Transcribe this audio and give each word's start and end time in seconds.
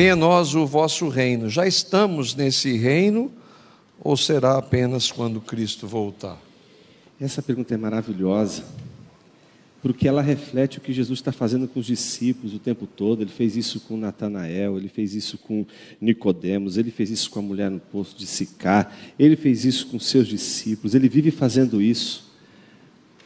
Venha 0.00 0.14
a 0.14 0.16
nós 0.16 0.54
o 0.54 0.66
vosso 0.66 1.10
reino. 1.10 1.50
Já 1.50 1.66
estamos 1.66 2.34
nesse 2.34 2.74
reino 2.74 3.30
ou 4.02 4.16
será 4.16 4.56
apenas 4.56 5.12
quando 5.12 5.42
Cristo 5.42 5.86
voltar? 5.86 6.40
Essa 7.20 7.42
pergunta 7.42 7.74
é 7.74 7.76
maravilhosa, 7.76 8.64
porque 9.82 10.08
ela 10.08 10.22
reflete 10.22 10.78
o 10.78 10.80
que 10.80 10.90
Jesus 10.90 11.18
está 11.18 11.32
fazendo 11.32 11.68
com 11.68 11.80
os 11.80 11.84
discípulos 11.84 12.54
o 12.54 12.58
tempo 12.58 12.86
todo. 12.86 13.20
Ele 13.20 13.30
fez 13.30 13.56
isso 13.56 13.78
com 13.80 13.98
Natanael, 13.98 14.78
ele 14.78 14.88
fez 14.88 15.14
isso 15.14 15.36
com 15.36 15.66
Nicodemos, 16.00 16.78
ele 16.78 16.90
fez 16.90 17.10
isso 17.10 17.30
com 17.30 17.40
a 17.40 17.42
mulher 17.42 17.70
no 17.70 17.78
poço 17.78 18.16
de 18.16 18.26
Sicar, 18.26 18.96
ele 19.18 19.36
fez 19.36 19.66
isso 19.66 19.88
com 19.88 20.00
seus 20.00 20.26
discípulos, 20.26 20.94
ele 20.94 21.10
vive 21.10 21.30
fazendo 21.30 21.78
isso. 21.82 22.32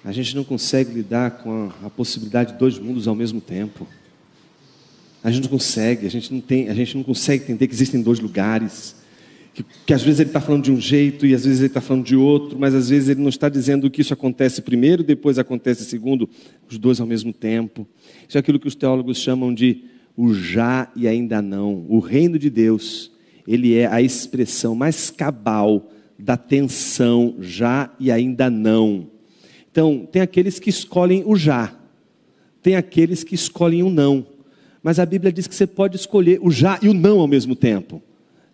A 0.05 0.11
gente 0.11 0.34
não 0.34 0.43
consegue 0.43 0.93
lidar 0.93 1.39
com 1.39 1.70
a, 1.81 1.87
a 1.87 1.91
possibilidade 1.91 2.55
de 2.55 2.59
dois 2.59 2.81
mundos 2.81 3.06
ao 3.06 3.15
mesmo 3.15 3.41
tempo. 3.41 3.87
A 5.24 5.30
gente 5.30 5.45
não 5.45 5.51
consegue, 5.51 6.06
a 6.06 6.10
gente 6.10 6.30
não 6.30 6.41
tem, 6.42 6.69
a 6.69 6.74
gente 6.74 6.95
não 6.95 7.02
consegue 7.02 7.45
entender 7.45 7.66
que 7.66 7.73
existem 7.73 8.02
dois 8.02 8.20
lugares. 8.20 8.95
Que, 9.55 9.64
que 9.87 9.95
às 9.95 10.02
vezes 10.02 10.20
ele 10.20 10.28
está 10.28 10.41
falando 10.41 10.64
de 10.64 10.70
um 10.70 10.78
jeito 10.78 11.24
e 11.24 11.34
às 11.34 11.47
vezes 11.47 11.60
ele 11.60 11.69
está 11.69 11.80
falando 11.80 12.05
de 12.05 12.14
outro, 12.14 12.59
mas 12.59 12.74
às 12.74 12.91
vezes 12.91 13.09
ele 13.09 13.23
não 13.23 13.30
está 13.30 13.48
dizendo 13.48 13.91
que 13.91 14.02
isso 14.02 14.12
acontece 14.12 14.60
primeiro, 14.60 15.02
depois 15.02 15.38
acontece 15.38 15.83
segundo, 15.87 16.28
os 16.69 16.77
dois 16.77 17.00
ao 17.00 17.06
mesmo 17.06 17.33
tempo. 17.33 17.87
Isso 18.28 18.37
é 18.37 18.41
aquilo 18.41 18.60
que 18.60 18.69
os 18.69 18.74
teólogos 18.74 19.16
chamam 19.16 19.55
de 19.55 19.84
o 20.14 20.34
já 20.34 20.92
e 20.94 21.08
ainda 21.08 21.41
não. 21.41 21.86
O 21.88 22.00
reino 22.00 22.38
de 22.38 22.50
Deus, 22.50 23.11
ele 23.48 23.75
é 23.75 23.86
a 23.86 24.03
expressão 24.03 24.75
mais 24.75 25.11
cabal 25.11 25.91
da 26.19 26.36
tensão 26.36 27.36
já 27.41 27.91
e 27.98 28.11
ainda 28.11 28.50
não. 28.50 29.06
Então, 29.72 30.06
tem 30.11 30.20
aqueles 30.20 30.59
que 30.59 30.69
escolhem 30.69 31.22
o 31.25 31.34
já, 31.34 31.75
tem 32.62 32.77
aqueles 32.77 33.25
que 33.25 33.34
escolhem 33.34 33.83
o 33.83 33.88
não 33.88 34.34
mas 34.85 34.99
a 34.99 35.07
Bíblia 35.07 35.33
diz 35.33 35.47
que 35.47 35.55
você 35.55 35.67
pode 35.67 35.97
escolher 35.97 36.39
o 36.43 36.51
já 36.51 36.79
e 36.83 36.91
o 36.91 36.93
não 36.93 37.19
ao 37.19 37.27
mesmo 37.27 37.57
tempo. 37.57 38.03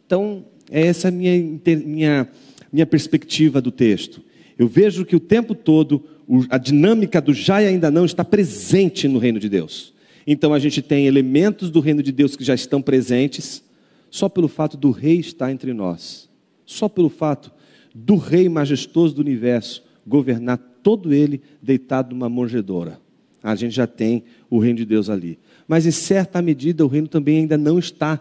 Então, 0.07 0.45
é 0.71 0.87
essa 0.87 1.09
a 1.09 1.11
minha, 1.11 1.61
minha, 1.85 2.29
minha 2.73 2.87
perspectiva 2.87 3.61
do 3.61 3.73
texto. 3.73 4.23
Eu 4.57 4.69
vejo 4.69 5.05
que 5.05 5.17
o 5.17 5.21
tempo 5.21 5.57
todo 5.57 6.05
a 6.49 6.57
dinâmica 6.57 7.21
do 7.21 7.35
já 7.35 7.61
e 7.61 7.67
ainda 7.67 7.91
não 7.91 8.05
está 8.05 8.25
presente 8.25 9.09
no 9.09 9.19
reino 9.19 9.41
de 9.41 9.49
Deus. 9.49 9.93
Então 10.25 10.55
a 10.55 10.61
gente 10.61 10.81
tem 10.81 11.09
elementos 11.09 11.69
do 11.69 11.81
reino 11.81 12.01
de 12.01 12.13
Deus 12.13 12.37
que 12.37 12.45
já 12.45 12.55
estão 12.55 12.81
presentes, 12.81 13.65
só 14.09 14.29
pelo 14.29 14.47
fato 14.47 14.77
do 14.77 14.93
rei 14.93 15.19
estar 15.19 15.51
entre 15.51 15.73
nós, 15.73 16.29
só 16.65 16.89
pelo 16.89 17.09
fato 17.09 17.51
do 17.93 18.15
rei 18.15 18.49
majestoso 18.49 19.17
do 19.17 19.21
universo 19.23 19.83
governar 20.07 20.59
todo 20.85 21.13
ele 21.13 21.43
deitado 21.61 22.15
numa 22.15 22.29
manjedoura. 22.29 23.01
A 23.43 23.57
gente 23.57 23.75
já 23.75 23.89
tem 23.89 24.23
o 24.49 24.61
reino 24.61 24.77
de 24.77 24.85
Deus 24.85 25.11
ali 25.11 25.37
mas 25.71 25.87
em 25.87 25.93
certa 25.93 26.43
medida 26.43 26.85
o 26.85 26.89
reino 26.89 27.07
também 27.07 27.39
ainda 27.39 27.57
não 27.57 27.79
está 27.79 28.19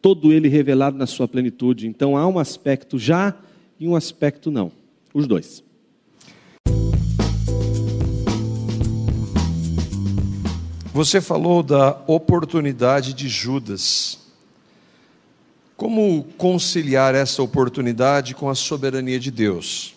todo 0.00 0.32
ele 0.32 0.46
revelado 0.46 0.96
na 0.96 1.08
sua 1.08 1.26
plenitude. 1.26 1.88
Então 1.88 2.16
há 2.16 2.24
um 2.24 2.38
aspecto 2.38 3.00
já 3.00 3.34
e 3.80 3.88
um 3.88 3.96
aspecto 3.96 4.48
não. 4.48 4.70
Os 5.12 5.26
dois. 5.26 5.64
Você 10.92 11.20
falou 11.20 11.64
da 11.64 12.00
oportunidade 12.06 13.12
de 13.12 13.28
Judas. 13.28 14.20
Como 15.76 16.22
conciliar 16.38 17.12
essa 17.16 17.42
oportunidade 17.42 18.36
com 18.36 18.48
a 18.48 18.54
soberania 18.54 19.18
de 19.18 19.32
Deus? 19.32 19.96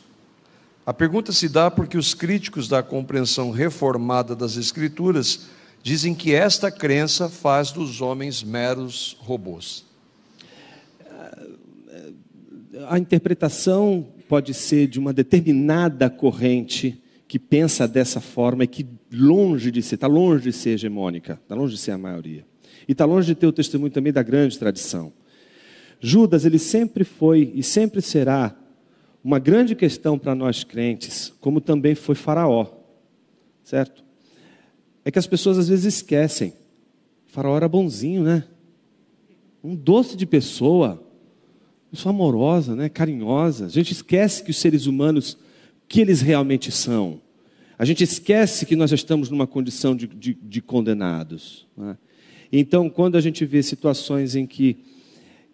A 0.84 0.92
pergunta 0.92 1.32
se 1.32 1.48
dá 1.48 1.70
porque 1.70 1.96
os 1.96 2.16
críticos 2.16 2.68
da 2.68 2.82
compreensão 2.82 3.52
reformada 3.52 4.36
das 4.36 4.58
Escrituras 4.58 5.57
dizem 5.88 6.14
que 6.14 6.34
esta 6.34 6.70
crença 6.70 7.30
faz 7.30 7.72
dos 7.72 8.02
homens 8.02 8.44
meros 8.44 9.16
robôs. 9.22 9.86
A 12.90 13.00
interpretação 13.00 14.06
pode 14.28 14.54
ser 14.54 14.88
de 14.88 15.00
uma 15.00 15.14
determinada 15.14 16.10
corrente 16.10 17.02
que 17.26 17.40
pensa 17.40 17.88
dessa 17.88 18.20
forma 18.20 18.66
e 18.66 18.68
que 18.68 18.86
longe 19.14 19.72
de 19.72 19.82
ser, 19.82 19.96
está 19.96 20.08
longe 20.08 20.44
de 20.44 20.52
ser 20.52 20.72
hegemônica, 20.72 21.40
está 21.42 21.56
longe 21.56 21.76
de 21.76 21.80
ser 21.80 21.92
a 21.92 21.98
maioria. 21.98 22.46
E 22.86 22.92
está 22.92 23.06
longe 23.06 23.28
de 23.28 23.36
ter 23.36 23.48
o 23.48 23.54
testemunho 23.54 23.90
também 23.90 24.12
da 24.12 24.22
grande 24.22 24.60
tradição. 24.60 25.14
Judas, 26.02 26.44
ele 26.44 26.60
sempre 26.60 27.06
foi 27.06 27.54
e 27.56 27.64
sempre 27.64 28.02
será 28.02 28.54
uma 29.24 29.40
grande 29.40 29.74
questão 29.74 30.20
para 30.20 30.36
nós 30.36 30.66
crentes, 30.66 31.34
como 31.40 31.62
também 31.62 31.96
foi 31.96 32.14
Faraó, 32.14 32.68
certo? 33.64 34.07
É 35.08 35.12
que 35.12 35.18
as 35.18 35.26
pessoas 35.26 35.58
às 35.58 35.70
vezes 35.70 35.86
esquecem. 35.86 36.50
O 37.30 37.32
faraó 37.32 37.56
era 37.56 37.70
bonzinho, 37.70 38.24
né? 38.24 38.44
Um 39.64 39.74
doce 39.74 40.18
de 40.18 40.26
pessoa, 40.26 41.02
pessoa 41.90 42.14
amorosa, 42.14 42.76
né? 42.76 42.90
carinhosa. 42.90 43.68
A 43.68 43.70
gente 43.70 43.94
esquece 43.94 44.44
que 44.44 44.52
os 44.52 44.58
seres 44.58 44.86
humanos, 44.86 45.38
que 45.88 46.02
eles 46.02 46.20
realmente 46.20 46.74
são. 46.74 47.22
A 47.80 47.86
gente 47.86 48.04
esquece 48.04 48.66
que 48.66 48.76
nós 48.76 48.92
estamos 48.92 49.30
numa 49.30 49.48
condição 49.48 49.96
de, 49.96 50.08
de, 50.08 50.34
de 50.34 50.62
condenados. 50.62 51.66
Né? 51.78 51.98
Então, 52.52 52.90
quando 52.90 53.16
a 53.16 53.22
gente 53.22 53.46
vê 53.46 53.64
situações 53.64 54.36
em 54.36 54.46
que, 54.46 54.76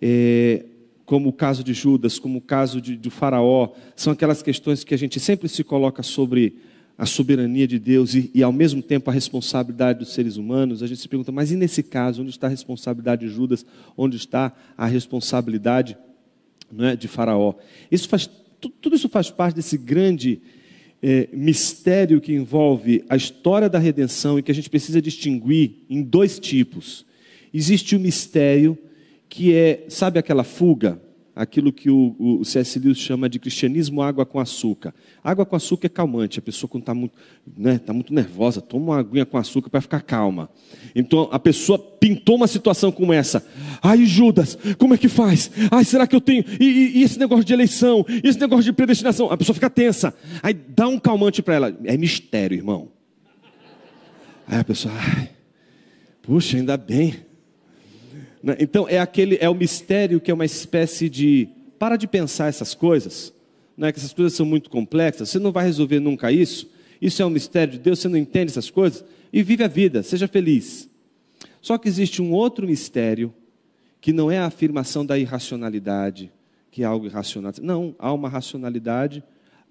é, 0.01 0.65
como 1.05 1.29
o 1.29 1.33
caso 1.33 1.63
de 1.63 1.75
Judas, 1.75 2.17
como 2.17 2.39
o 2.39 2.41
caso 2.41 2.81
de, 2.81 2.95
do 2.95 3.11
Faraó, 3.11 3.69
são 3.95 4.13
aquelas 4.13 4.41
questões 4.41 4.83
que 4.83 4.95
a 4.95 4.97
gente 4.97 5.19
sempre 5.19 5.47
se 5.47 5.63
coloca 5.63 6.01
sobre 6.01 6.57
a 6.97 7.05
soberania 7.05 7.67
de 7.67 7.79
Deus 7.79 8.13
e, 8.13 8.29
e, 8.33 8.43
ao 8.43 8.51
mesmo 8.51 8.81
tempo 8.81 9.09
a 9.09 9.13
responsabilidade 9.13 9.99
dos 9.99 10.13
seres 10.13 10.37
humanos, 10.37 10.83
a 10.83 10.87
gente 10.87 11.01
se 11.01 11.07
pergunta, 11.07 11.31
mas 11.31 11.51
e 11.51 11.55
nesse 11.55 11.81
caso, 11.81 12.21
onde 12.21 12.31
está 12.31 12.47
a 12.47 12.49
responsabilidade 12.49 13.25
de 13.27 13.33
Judas? 13.33 13.65
Onde 13.97 14.17
está 14.17 14.53
a 14.77 14.85
responsabilidade 14.85 15.97
não 16.71 16.85
é, 16.85 16.95
de 16.95 17.07
Faraó? 17.07 17.55
Isso 17.91 18.07
faz, 18.07 18.29
tudo 18.81 18.95
isso 18.95 19.09
faz 19.09 19.31
parte 19.31 19.55
desse 19.55 19.77
grande 19.77 20.41
é, 21.01 21.27
mistério 21.33 22.21
que 22.21 22.33
envolve 22.33 23.03
a 23.09 23.15
história 23.15 23.67
da 23.67 23.79
redenção 23.79 24.37
e 24.37 24.43
que 24.43 24.51
a 24.51 24.55
gente 24.55 24.69
precisa 24.69 25.01
distinguir 25.01 25.85
em 25.89 26.01
dois 26.01 26.39
tipos. 26.39 27.05
Existe 27.53 27.95
o 27.95 27.99
mistério 27.99 28.77
que 29.27 29.53
é, 29.53 29.85
sabe 29.89 30.19
aquela 30.19 30.43
fuga? 30.43 31.01
Aquilo 31.35 31.73
que 31.73 31.89
o, 31.89 32.15
o 32.19 32.45
C.S. 32.45 32.77
Lewis 32.77 32.97
chama 32.97 33.27
de 33.27 33.39
cristianismo 33.39 34.01
água 34.01 34.25
com 34.25 34.39
açúcar. 34.39 34.93
Água 35.23 35.45
com 35.45 35.55
açúcar 35.55 35.87
é 35.87 35.89
calmante, 35.89 36.39
a 36.39 36.41
pessoa 36.41 36.69
quando 36.69 36.83
está 36.83 36.93
muito, 36.93 37.13
né, 37.57 37.79
tá 37.79 37.91
muito 37.91 38.13
nervosa, 38.13 38.61
toma 38.61 38.85
uma 38.93 38.99
aguinha 38.99 39.25
com 39.25 39.37
açúcar 39.37 39.69
para 39.69 39.81
ficar 39.81 40.01
calma. 40.01 40.49
Então 40.95 41.27
a 41.31 41.39
pessoa 41.39 41.79
pintou 41.79 42.35
uma 42.35 42.47
situação 42.47 42.91
como 42.91 43.11
essa. 43.11 43.45
Ai, 43.81 44.05
Judas, 44.05 44.57
como 44.77 44.93
é 44.93 44.97
que 44.97 45.07
faz? 45.07 45.49
Ai, 45.71 45.83
será 45.83 46.05
que 46.05 46.15
eu 46.15 46.21
tenho? 46.21 46.43
E, 46.59 46.65
e, 46.65 46.97
e 46.99 47.03
esse 47.03 47.17
negócio 47.17 47.43
de 47.43 47.53
eleição, 47.53 48.05
e 48.07 48.27
esse 48.27 48.39
negócio 48.39 48.65
de 48.65 48.73
predestinação? 48.73 49.31
A 49.31 49.37
pessoa 49.37 49.53
fica 49.53 49.69
tensa. 49.69 50.13
Aí 50.41 50.53
dá 50.53 50.87
um 50.87 50.99
calmante 50.99 51.41
para 51.41 51.55
ela. 51.55 51.77
É 51.83 51.97
mistério, 51.97 52.55
irmão. 52.55 52.89
Aí 54.47 54.59
a 54.59 54.63
pessoa, 54.63 54.93
ai, 54.95 55.29
puxa, 56.21 56.57
ainda 56.57 56.77
bem. 56.77 57.32
Né? 58.43 58.57
Então 58.59 58.87
é 58.89 58.99
aquele 58.99 59.37
é 59.39 59.49
o 59.49 59.55
mistério 59.55 60.19
que 60.19 60.29
é 60.29 60.33
uma 60.33 60.45
espécie 60.45 61.09
de 61.09 61.47
para 61.79 61.95
de 61.95 62.07
pensar 62.07 62.47
essas 62.47 62.75
coisas, 62.75 63.33
não 63.75 63.87
é 63.87 63.91
que 63.91 63.99
essas 63.99 64.13
coisas 64.13 64.33
são 64.33 64.45
muito 64.45 64.69
complexas, 64.69 65.29
você 65.29 65.39
não 65.39 65.51
vai 65.51 65.65
resolver 65.65 65.99
nunca 65.99 66.31
isso. 66.31 66.69
Isso 67.01 67.21
é 67.21 67.25
um 67.25 67.29
mistério 67.29 67.73
de 67.73 67.79
Deus, 67.79 67.99
você 67.99 68.07
não 68.07 68.17
entende 68.17 68.51
essas 68.51 68.69
coisas 68.69 69.03
e 69.31 69.41
vive 69.41 69.63
a 69.63 69.67
vida, 69.67 70.03
seja 70.03 70.27
feliz. 70.27 70.89
Só 71.61 71.77
que 71.77 71.87
existe 71.87 72.21
um 72.21 72.31
outro 72.31 72.67
mistério 72.67 73.33
que 73.99 74.13
não 74.13 74.29
é 74.29 74.37
a 74.37 74.45
afirmação 74.45 75.05
da 75.05 75.17
irracionalidade, 75.17 76.31
que 76.69 76.83
é 76.83 76.85
algo 76.85 77.05
irracional. 77.05 77.51
Não, 77.61 77.95
há 77.97 78.13
uma 78.13 78.29
racionalidade, 78.29 79.23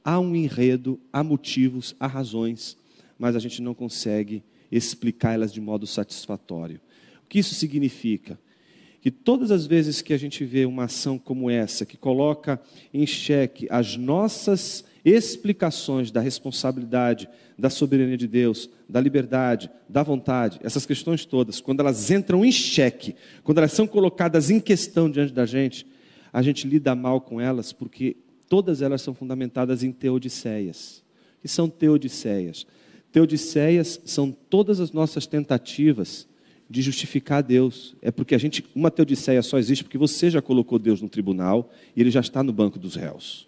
há 0.05 0.19
um 0.19 0.35
enredo, 0.35 1.01
há 1.13 1.23
motivos, 1.23 1.95
há 1.99 2.07
razões, 2.07 2.77
mas 3.19 3.37
a 3.37 3.39
gente 3.39 3.63
não 3.63 3.75
consegue 3.75 4.43
explicar 4.71 5.33
elas 5.35 5.53
de 5.53 5.61
modo 5.61 5.87
satisfatório. 5.87 6.81
O 7.25 7.29
que 7.29 7.39
isso 7.39 7.55
significa? 7.55 8.39
Que 9.03 9.11
todas 9.11 9.51
as 9.51 9.67
vezes 9.67 10.01
que 10.01 10.15
a 10.15 10.17
gente 10.17 10.45
vê 10.45 10.65
uma 10.65 10.85
ação 10.85 11.19
como 11.19 11.51
essa, 11.51 11.85
que 11.85 11.97
coloca 11.97 12.63
em 12.95 13.05
xeque 13.05 13.67
as 13.69 13.97
nossas 13.97 14.85
explicações 15.05 16.13
da 16.13 16.21
responsabilidade, 16.21 17.29
da 17.59 17.69
soberania 17.69 18.17
de 18.17 18.29
Deus, 18.29 18.71
da 18.89 19.01
liberdade, 19.01 19.69
da 19.89 20.05
vontade, 20.05 20.61
essas 20.63 20.87
questões 20.87 21.25
todas, 21.25 21.61
quando 21.61 21.81
elas 21.81 22.13
entram 22.13 22.45
em 22.45 22.53
xeque, 22.53 23.17
quando 23.43 23.59
elas 23.59 23.73
são 23.73 23.89
colocadas 23.89 24.51
em 24.51 24.61
questão 24.61 25.11
diante 25.11 25.33
da 25.33 25.45
gente, 25.45 25.85
a 26.33 26.41
gente 26.41 26.69
lida 26.69 26.95
mal 26.95 27.21
com 27.21 27.41
elas, 27.41 27.73
porque 27.73 28.17
todas 28.49 28.83
elas 28.83 29.03
são 29.03 29.13
fundamentadas 29.13 29.83
em 29.83 29.91
teodiceias. 29.91 31.03
que 31.41 31.49
são 31.49 31.69
teodiceias? 31.69 32.65
Teodiceias 33.11 34.01
são 34.05 34.31
todas 34.31 34.79
as 34.79 34.93
nossas 34.93 35.27
tentativas 35.27 36.29
de 36.73 36.81
justificar 36.81 37.43
Deus. 37.43 37.95
É 38.01 38.11
porque 38.11 38.35
a 38.35 38.39
gente, 38.39 38.65
uma 38.75 38.91
teodiceia 38.91 39.43
só 39.43 39.59
existe 39.59 39.85
porque 39.85 39.99
você 39.99 40.31
já 40.31 40.41
colocou 40.41 40.79
Deus 40.79 41.03
no 41.03 41.09
tribunal 41.09 41.71
e 41.95 42.01
ele 42.01 42.11
já 42.11 42.21
está 42.21 42.43
no 42.43 42.51
banco 42.51 42.79
dos 42.79 42.97
réus. 42.97 43.47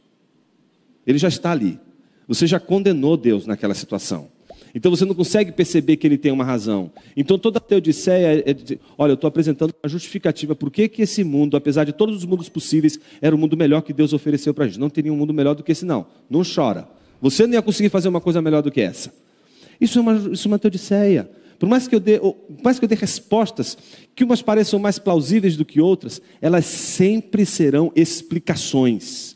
Ele 1.07 1.17
já 1.17 1.29
está 1.29 1.51
ali. 1.51 1.81
Você 2.29 2.47
já 2.47 2.61
condenou 2.61 3.17
Deus 3.17 3.47
naquela 3.47 3.73
situação. 3.73 4.29
Então 4.75 4.91
você 4.91 5.07
não 5.07 5.15
consegue 5.15 5.53
perceber 5.53 5.97
que 5.97 6.07
ele 6.07 6.19
tem 6.19 6.33
uma 6.33 6.45
razão. 6.45 6.91
Então 7.17 7.39
toda 7.39 7.59
teodiceia 7.59 8.43
é 8.45 8.53
de, 8.53 8.79
olha, 8.99 9.13
eu 9.13 9.15
estou 9.15 9.29
apresentando 9.29 9.75
uma 9.83 9.89
justificativa 9.89 10.55
por 10.55 10.71
que, 10.71 10.87
que 10.87 11.01
esse 11.01 11.25
mundo, 11.25 11.57
apesar 11.57 11.85
de 11.85 11.93
todos 11.93 12.17
os 12.17 12.25
mundos 12.27 12.51
possíveis, 12.51 13.01
era 13.23 13.35
o 13.35 13.39
mundo 13.39 13.57
melhor 13.57 13.81
que 13.81 13.93
Deus 13.95 14.13
ofereceu 14.13 14.53
para 14.53 14.65
a 14.65 14.69
gente. 14.69 14.79
Não 14.79 14.91
teria 14.91 15.13
um 15.13 15.17
mundo 15.17 15.33
melhor 15.33 15.55
do 15.55 15.63
que 15.63 15.73
esse, 15.73 15.87
não. 15.87 16.07
Não 16.29 16.43
chora. 16.45 16.87
Você 17.23 17.47
não 17.47 17.55
ia 17.55 17.63
conseguir 17.63 17.89
fazer 17.89 18.09
uma 18.09 18.21
coisa 18.21 18.43
melhor 18.43 18.63
do 18.63 18.71
que 18.71 18.83
essa. 18.83 19.15
Isso 19.81 19.99
é 19.99 20.03
uma, 20.03 20.15
isso 20.33 20.47
é 20.47 20.49
uma 20.51 20.59
teodiceia. 20.59 21.31
Por 21.65 21.71
mais 21.71 21.89
que 21.89 21.95
eu 21.95 22.01
dê, 22.01 22.19
por 22.19 22.63
mais 22.63 22.79
que 22.79 22.85
eu 22.85 22.89
dê 22.91 22.95
respostas 22.95 23.79
que 24.15 24.23
umas 24.23 24.43
pareçam 24.43 24.79
mais 24.79 24.99
plausíveis 24.99 25.57
do 25.57 25.65
que 25.65 25.81
outras, 25.81 26.21
elas 26.39 26.67
sempre 26.67 27.47
serão 27.47 27.91
explicações 27.97 29.35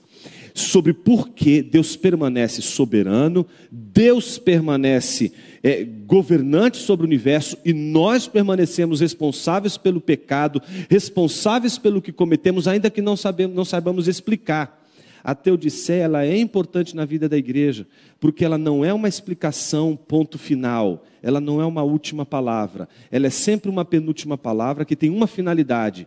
sobre 0.53 0.93
por 0.93 1.31
que 1.31 1.63
Deus 1.63 1.97
permanece 1.97 2.61
soberano, 2.61 3.47
Deus 3.73 4.37
permanece 4.37 5.33
é, 5.63 5.83
governante 5.83 6.77
sobre 6.77 7.07
o 7.07 7.09
universo 7.09 7.57
e 7.65 7.73
nós 7.73 8.29
permanecemos 8.29 9.01
responsáveis 9.01 9.79
pelo 9.79 9.99
pecado, 9.99 10.61
responsáveis 10.91 11.79
pelo 11.79 12.03
que 12.03 12.13
cometemos, 12.13 12.69
ainda 12.69 12.91
que 12.91 13.01
não, 13.01 13.17
sabemos, 13.17 13.57
não 13.57 13.65
saibamos 13.65 14.07
explicar. 14.07 14.79
A 15.25 15.35
teodiceia 15.35 16.05
ela 16.05 16.25
é 16.25 16.37
importante 16.37 16.95
na 16.95 17.05
vida 17.05 17.29
da 17.29 17.37
igreja, 17.37 17.87
porque 18.21 18.45
ela 18.45 18.59
não 18.59 18.85
é 18.85 18.93
uma 18.93 19.09
explicação 19.09 19.97
ponto 19.97 20.39
final, 20.39 21.05
ela 21.23 21.41
não 21.41 21.61
é 21.61 21.67
uma 21.67 21.83
última 21.83 22.25
palavra, 22.25 22.89
ela 23.11 23.27
é 23.27 23.31
sempre 23.31 23.71
uma 23.71 23.85
penúltima 23.85 24.37
palavra 24.39 24.85
que 24.85 24.97
tem 24.97 25.11
uma 25.11 25.27
finalidade. 25.27 26.07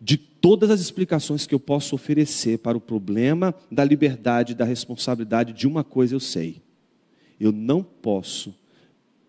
De 0.00 0.16
todas 0.16 0.70
as 0.70 0.80
explicações 0.80 1.46
que 1.46 1.54
eu 1.54 1.60
posso 1.60 1.94
oferecer 1.94 2.58
para 2.58 2.76
o 2.76 2.80
problema 2.80 3.54
da 3.70 3.82
liberdade, 3.82 4.54
da 4.54 4.64
responsabilidade 4.64 5.52
de 5.52 5.66
uma 5.66 5.82
coisa 5.82 6.14
eu 6.14 6.20
sei. 6.20 6.60
Eu 7.40 7.50
não 7.50 7.82
posso 7.82 8.54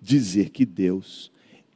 dizer 0.01 0.50
que 0.50 0.65
Deus 0.65 1.31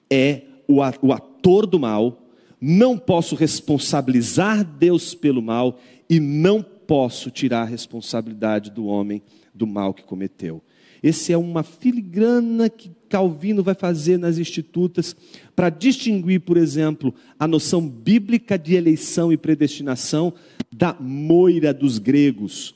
é 0.09 0.41
o 0.67 0.81
ator 1.11 1.65
do 1.65 1.79
mal, 1.79 2.21
não 2.59 2.97
posso 2.97 3.35
responsabilizar 3.35 4.63
Deus 4.63 5.15
pelo 5.15 5.41
mal 5.41 5.79
e 6.09 6.19
não 6.19 6.61
posso 6.61 7.31
tirar 7.31 7.61
a 7.61 7.65
responsabilidade 7.65 8.69
do 8.69 8.85
homem 8.85 9.21
do 9.53 9.65
mal 9.65 9.93
que 9.93 10.03
cometeu. 10.03 10.61
Esse 11.03 11.33
é 11.33 11.37
uma 11.37 11.63
filigrana 11.63 12.69
que 12.69 12.91
Calvino 13.09 13.63
vai 13.63 13.73
fazer 13.73 14.17
nas 14.17 14.37
institutas 14.37 15.15
para 15.55 15.69
distinguir, 15.69 16.41
por 16.41 16.57
exemplo, 16.57 17.13
a 17.39 17.47
noção 17.47 17.87
bíblica 17.87 18.57
de 18.57 18.75
eleição 18.75 19.33
e 19.33 19.37
predestinação 19.37 20.33
da 20.71 20.95
moira 20.99 21.73
dos 21.73 21.97
gregos. 21.97 22.75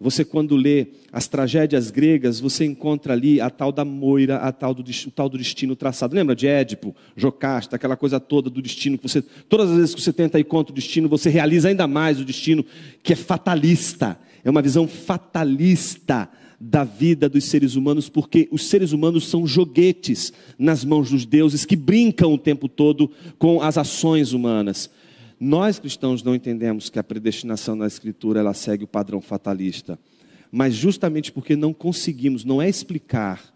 Você, 0.00 0.24
quando 0.24 0.56
lê 0.56 0.88
as 1.12 1.28
tragédias 1.28 1.90
gregas, 1.90 2.40
você 2.40 2.64
encontra 2.64 3.12
ali 3.12 3.40
a 3.40 3.48
tal 3.48 3.70
da 3.70 3.84
moira, 3.84 4.36
a 4.36 4.52
tal 4.52 4.74
do, 4.74 4.82
o 4.82 5.10
tal 5.10 5.28
do 5.28 5.38
destino 5.38 5.74
traçado. 5.76 6.14
Lembra 6.14 6.34
de 6.34 6.46
Édipo, 6.46 6.94
Jocasta, 7.16 7.76
aquela 7.76 7.96
coisa 7.96 8.18
toda 8.18 8.50
do 8.50 8.60
destino 8.60 8.98
que 8.98 9.08
você, 9.08 9.22
todas 9.22 9.70
as 9.70 9.76
vezes 9.76 9.94
que 9.94 10.02
você 10.02 10.12
tenta 10.12 10.38
ir 10.38 10.44
contra 10.44 10.72
o 10.72 10.74
destino, 10.74 11.08
você 11.08 11.30
realiza 11.30 11.68
ainda 11.68 11.86
mais 11.86 12.20
o 12.20 12.24
destino 12.24 12.64
que 13.02 13.12
é 13.12 13.16
fatalista. 13.16 14.18
É 14.44 14.50
uma 14.50 14.60
visão 14.60 14.86
fatalista 14.86 16.28
da 16.66 16.82
vida 16.82 17.28
dos 17.28 17.44
seres 17.44 17.76
humanos, 17.76 18.08
porque 18.08 18.48
os 18.50 18.66
seres 18.66 18.92
humanos 18.92 19.28
são 19.28 19.46
joguetes 19.46 20.32
nas 20.58 20.82
mãos 20.82 21.10
dos 21.10 21.26
deuses 21.26 21.66
que 21.66 21.76
brincam 21.76 22.32
o 22.32 22.38
tempo 22.38 22.68
todo 22.68 23.10
com 23.38 23.60
as 23.60 23.76
ações 23.76 24.32
humanas. 24.32 24.88
Nós 25.38 25.78
cristãos 25.78 26.22
não 26.22 26.34
entendemos 26.34 26.88
que 26.88 26.98
a 26.98 27.04
predestinação 27.04 27.76
na 27.76 27.86
Escritura 27.86 28.40
ela 28.40 28.54
segue 28.54 28.84
o 28.84 28.88
padrão 28.88 29.20
fatalista, 29.20 29.98
mas 30.50 30.74
justamente 30.74 31.30
porque 31.30 31.54
não 31.54 31.74
conseguimos, 31.74 32.46
não 32.46 32.62
é 32.62 32.68
explicar, 32.68 33.52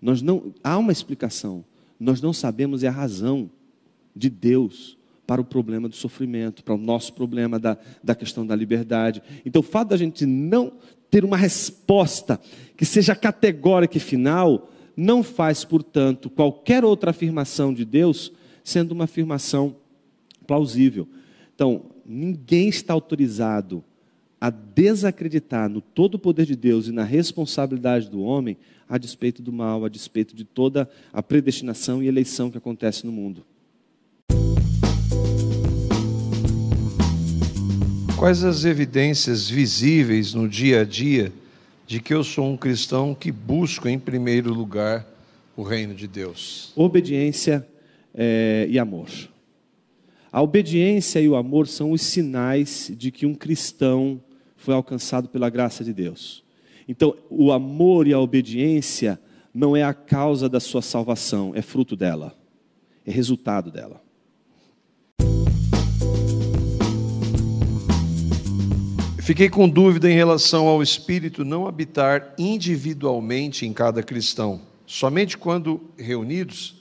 nós 0.00 0.22
não 0.22 0.54
há 0.64 0.78
uma 0.78 0.92
explicação, 0.92 1.62
nós 2.00 2.22
não 2.22 2.32
sabemos 2.32 2.82
é 2.82 2.88
a 2.88 2.92
razão 2.92 3.50
de 4.14 4.30
Deus 4.30 4.96
para 5.26 5.40
o 5.42 5.44
problema 5.44 5.88
do 5.88 5.96
sofrimento, 5.96 6.64
para 6.64 6.74
o 6.74 6.78
nosso 6.78 7.12
problema 7.12 7.58
da, 7.58 7.76
da 8.02 8.14
questão 8.14 8.46
da 8.46 8.56
liberdade. 8.56 9.22
Então, 9.44 9.60
o 9.60 9.62
fato 9.62 9.88
da 9.88 9.96
gente 9.96 10.24
não 10.24 10.72
ter 11.10 11.24
uma 11.24 11.36
resposta 11.36 12.40
que 12.76 12.84
seja 12.84 13.14
categórica 13.14 13.96
e 13.96 14.00
final, 14.00 14.70
não 14.96 15.22
faz, 15.22 15.64
portanto, 15.64 16.30
qualquer 16.30 16.84
outra 16.84 17.10
afirmação 17.10 17.72
de 17.72 17.84
Deus 17.84 18.32
sendo 18.64 18.92
uma 18.92 19.04
afirmação 19.04 19.76
plausível. 20.46 21.08
Então, 21.54 21.86
ninguém 22.04 22.68
está 22.68 22.92
autorizado 22.92 23.84
a 24.40 24.50
desacreditar 24.50 25.68
no 25.68 25.80
todo 25.80 26.16
o 26.16 26.18
poder 26.18 26.46
de 26.46 26.56
Deus 26.56 26.88
e 26.88 26.92
na 26.92 27.04
responsabilidade 27.04 28.10
do 28.10 28.22
homem 28.22 28.56
a 28.88 28.98
despeito 28.98 29.42
do 29.42 29.52
mal, 29.52 29.84
a 29.84 29.88
despeito 29.88 30.36
de 30.36 30.44
toda 30.44 30.88
a 31.12 31.22
predestinação 31.22 32.02
e 32.02 32.06
eleição 32.06 32.50
que 32.50 32.58
acontece 32.58 33.04
no 33.04 33.12
mundo. 33.12 33.44
Quais 38.18 38.42
as 38.44 38.64
evidências 38.64 39.46
visíveis 39.46 40.32
no 40.32 40.48
dia 40.48 40.80
a 40.80 40.84
dia 40.84 41.30
de 41.86 42.00
que 42.00 42.14
eu 42.14 42.24
sou 42.24 42.46
um 42.46 42.56
cristão 42.56 43.14
que 43.14 43.30
busco 43.30 43.88
em 43.90 43.98
primeiro 43.98 44.54
lugar 44.54 45.06
o 45.54 45.62
reino 45.62 45.94
de 45.94 46.08
Deus? 46.08 46.72
Obediência 46.74 47.68
é, 48.14 48.66
e 48.70 48.78
amor. 48.78 49.10
A 50.32 50.40
obediência 50.40 51.20
e 51.20 51.28
o 51.28 51.36
amor 51.36 51.68
são 51.68 51.92
os 51.92 52.00
sinais 52.00 52.90
de 52.96 53.10
que 53.10 53.26
um 53.26 53.34
cristão 53.34 54.18
foi 54.56 54.74
alcançado 54.74 55.28
pela 55.28 55.50
graça 55.50 55.84
de 55.84 55.92
Deus. 55.92 56.42
Então, 56.88 57.14
o 57.28 57.52
amor 57.52 58.06
e 58.06 58.14
a 58.14 58.18
obediência 58.18 59.20
não 59.52 59.76
é 59.76 59.82
a 59.82 59.92
causa 59.92 60.48
da 60.48 60.58
sua 60.58 60.80
salvação, 60.80 61.52
é 61.54 61.60
fruto 61.60 61.94
dela, 61.94 62.34
é 63.04 63.10
resultado 63.10 63.70
dela. 63.70 64.05
Fiquei 69.26 69.50
com 69.50 69.68
dúvida 69.68 70.10
em 70.10 70.14
relação 70.14 70.66
ao 70.66 70.82
Espírito 70.82 71.44
não 71.44 71.66
habitar 71.66 72.32
individualmente 72.38 73.66
em 73.66 73.72
cada 73.74 74.02
cristão, 74.02 74.62
somente 74.86 75.36
quando 75.36 75.90
reunidos 75.98 76.76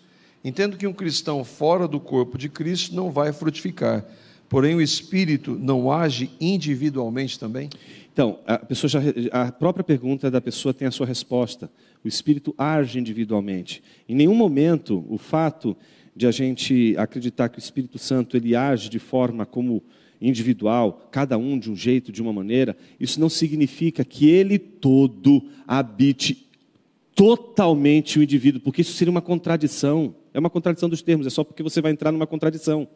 Entendo 0.45 0.77
que 0.77 0.86
um 0.86 0.94
cristão 0.94 1.44
fora 1.44 1.87
do 1.87 1.99
corpo 1.99 2.37
de 2.37 2.47
Cristo 2.47 2.95
não 2.95 3.09
vai 3.09 3.33
frutificar. 3.33 4.06
Porém, 4.47 4.75
o 4.75 4.81
Espírito 4.81 5.57
não 5.59 5.92
age 5.92 6.30
individualmente 6.40 7.40
também? 7.40 7.68
Então, 8.14 8.37
a, 8.45 8.59
pessoa 8.59 8.87
já, 8.87 8.99
a 9.31 9.52
própria 9.52 9.83
pergunta 9.83 10.30
da 10.30 10.40
pessoa 10.40 10.71
tem 10.71 10.87
a 10.87 10.92
sua 10.92 11.07
resposta. 11.07 11.68
O 12.04 12.07
Espírito 12.07 12.54
age 12.59 12.99
individualmente. 12.99 13.81
Em 14.07 14.14
nenhum 14.14 14.35
momento 14.35 15.04
o 15.09 15.18
fato 15.18 15.75
de 16.16 16.28
a 16.28 16.31
gente 16.31 16.95
acreditar 16.95 17.49
que 17.49 17.57
o 17.57 17.59
Espírito 17.59 17.97
Santo 17.97 18.37
ele 18.37 18.56
age 18.56 18.87
de 18.87 18.99
forma 18.99 19.47
como 19.47 19.81
individual, 20.28 21.08
cada 21.12 21.38
um 21.38 21.58
de 21.58 21.72
um 21.72 21.76
jeito, 21.76 22.12
de 22.12 22.22
uma 22.22 22.34
maneira, 22.34 22.76
isso 23.00 23.20
não 23.20 23.30
significa 23.30 24.04
que 24.04 24.30
ele 24.30 24.58
todo 24.58 25.44
habite 25.68 26.48
totalmente 27.14 28.20
o 28.20 28.24
indivíduo, 28.24 28.60
porque 28.62 28.82
isso 28.82 28.94
seria 28.94 29.12
uma 29.12 29.22
contradição. 29.22 30.14
É 30.34 30.40
uma 30.40 30.50
contradição 30.50 30.90
dos 30.90 31.02
termos, 31.02 31.26
é 31.26 31.30
só 31.30 31.44
porque 31.44 31.64
você 31.64 31.82
vai 31.82 31.92
entrar 31.92 32.12
numa 32.12 32.28
contradição. 32.28 32.88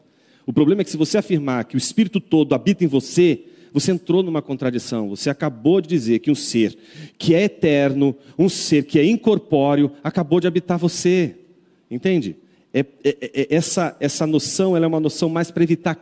O 0.45 0.51
problema 0.51 0.81
é 0.81 0.83
que 0.83 0.91
se 0.91 0.97
você 0.97 1.17
afirmar 1.17 1.65
que 1.65 1.75
o 1.75 1.77
Espírito 1.77 2.19
todo 2.19 2.53
habita 2.53 2.83
em 2.83 2.87
você, 2.87 3.45
você 3.71 3.91
entrou 3.91 4.23
numa 4.23 4.41
contradição. 4.41 5.09
Você 5.09 5.29
acabou 5.29 5.79
de 5.79 5.87
dizer 5.87 6.19
que 6.19 6.31
um 6.31 6.35
ser 6.35 6.77
que 7.17 7.33
é 7.35 7.43
eterno, 7.43 8.15
um 8.37 8.49
ser 8.49 8.83
que 8.85 8.99
é 8.99 9.05
incorpóreo, 9.05 9.91
acabou 10.03 10.39
de 10.39 10.47
habitar 10.47 10.77
você. 10.77 11.35
Entende? 11.89 12.35
É, 12.73 12.79
é, 12.79 13.17
é, 13.21 13.55
essa, 13.55 13.95
essa 13.99 14.27
noção 14.27 14.75
é 14.75 14.85
uma 14.85 14.99
noção 14.99 15.29
mais 15.29 15.49
para 15.49 15.63
evitar 15.63 15.95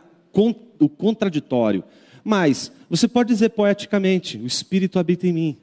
o 0.78 0.88
contraditório. 0.88 1.84
Mas 2.24 2.72
você 2.88 3.08
pode 3.08 3.28
dizer 3.28 3.50
poeticamente: 3.50 4.36
o 4.38 4.46
Espírito 4.46 4.98
habita 4.98 5.26
em 5.26 5.32
mim. 5.32 5.56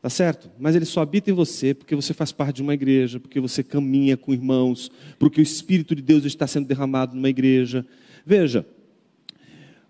Tá 0.00 0.08
certo? 0.08 0.48
Mas 0.58 0.76
ele 0.76 0.84
só 0.84 1.00
habita 1.00 1.30
em 1.30 1.34
você 1.34 1.74
porque 1.74 1.96
você 1.96 2.14
faz 2.14 2.30
parte 2.30 2.56
de 2.56 2.62
uma 2.62 2.72
igreja, 2.72 3.18
porque 3.18 3.40
você 3.40 3.64
caminha 3.64 4.16
com 4.16 4.32
irmãos, 4.32 4.90
porque 5.18 5.40
o 5.40 5.42
Espírito 5.42 5.94
de 5.94 6.02
Deus 6.02 6.24
está 6.24 6.46
sendo 6.46 6.68
derramado 6.68 7.16
numa 7.16 7.28
igreja. 7.28 7.84
Veja, 8.24 8.64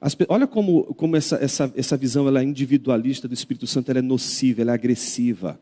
as, 0.01 0.17
olha 0.29 0.47
como, 0.47 0.85
como 0.95 1.15
essa, 1.15 1.37
essa, 1.37 1.73
essa 1.77 1.97
visão 1.97 2.27
ela 2.27 2.41
é 2.41 2.45
individualista 2.45 3.29
do 3.29 3.35
Espírito 3.35 3.67
Santo 3.67 3.91
ela 3.91 3.99
é 3.99 4.03
nociva, 4.03 4.63
ela 4.63 4.71
é 4.71 4.75
agressiva. 4.75 5.61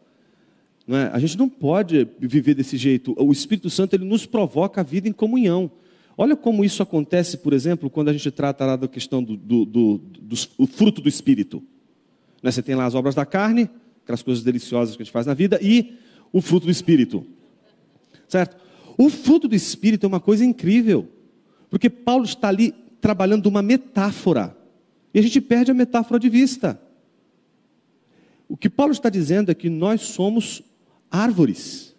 Não 0.87 0.97
é? 0.97 1.11
A 1.13 1.19
gente 1.19 1.37
não 1.37 1.49
pode 1.49 2.07
viver 2.19 2.55
desse 2.55 2.77
jeito. 2.77 3.17
O 3.19 3.33
Espírito 3.33 3.69
Santo 3.69 3.95
ele 3.95 4.05
nos 4.05 4.27
provoca 4.27 4.81
a 4.81 4.85
vida 4.85 5.09
em 5.09 5.13
comunhão. 5.13 5.69
Olha 6.18 6.35
como 6.35 6.64
isso 6.64 6.82
acontece, 6.82 7.37
por 7.37 7.52
exemplo, 7.52 7.90
quando 7.90 8.08
a 8.08 8.12
gente 8.12 8.30
trata 8.30 8.64
lá 8.64 8.76
da 8.76 8.88
questão 8.88 9.23
do, 9.23 9.37
do, 9.37 9.64
do, 9.66 10.00
do, 10.23 10.66
fruto 10.66 11.02
do 11.02 11.08
Espírito. 11.08 11.62
Né? 12.42 12.50
Você 12.50 12.62
tem 12.62 12.75
lá 12.75 12.87
as 12.87 12.94
obras 12.94 13.14
da 13.14 13.26
carne, 13.26 13.68
aquelas 14.02 14.23
coisas 14.23 14.42
deliciosas 14.42 14.96
que 14.96 15.02
a 15.02 15.04
gente 15.04 15.12
faz 15.12 15.26
na 15.26 15.35
vida, 15.35 15.58
e 15.61 15.99
o 16.32 16.40
fruto 16.40 16.66
do 16.66 16.73
Espírito. 16.73 17.26
Certo? 18.26 18.56
O 18.96 19.11
fruto 19.11 19.46
do 19.46 19.54
Espírito 19.54 20.06
é 20.06 20.08
uma 20.08 20.20
coisa 20.20 20.42
incrível, 20.42 21.06
porque 21.68 21.90
Paulo 21.90 22.25
está 22.25 22.49
ali 22.49 22.73
trabalhando 22.99 23.46
uma 23.46 23.61
metáfora, 23.61 24.56
e 25.12 25.18
a 25.18 25.23
gente 25.23 25.40
perde 25.40 25.70
a 25.70 25.75
metáfora 25.75 26.18
de 26.18 26.30
vista. 26.30 26.80
O 28.49 28.56
que 28.56 28.70
Paulo 28.70 28.92
está 28.92 29.11
dizendo 29.11 29.50
é 29.50 29.54
que 29.54 29.68
nós 29.68 30.00
somos 30.00 30.62
árvores, 31.11 31.94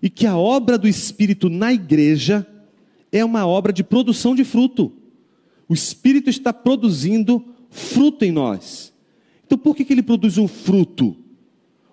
e 0.00 0.08
que 0.08 0.26
a 0.26 0.36
obra 0.36 0.78
do 0.78 0.86
Espírito 0.86 1.48
na 1.48 1.72
igreja 1.72 2.46
é 3.12 3.22
uma 3.22 3.46
obra 3.46 3.72
de 3.72 3.84
produção 3.84 4.34
de 4.34 4.42
fruto. 4.42 4.90
O 5.68 5.74
Espírito 5.74 6.30
está 6.30 6.52
produzindo 6.52 7.44
fruto 7.70 8.24
em 8.24 8.32
nós. 8.32 8.92
Então, 9.44 9.58
por 9.58 9.76
que, 9.76 9.84
que 9.84 9.92
ele 9.92 10.02
produz 10.02 10.38
um 10.38 10.48
fruto? 10.48 11.14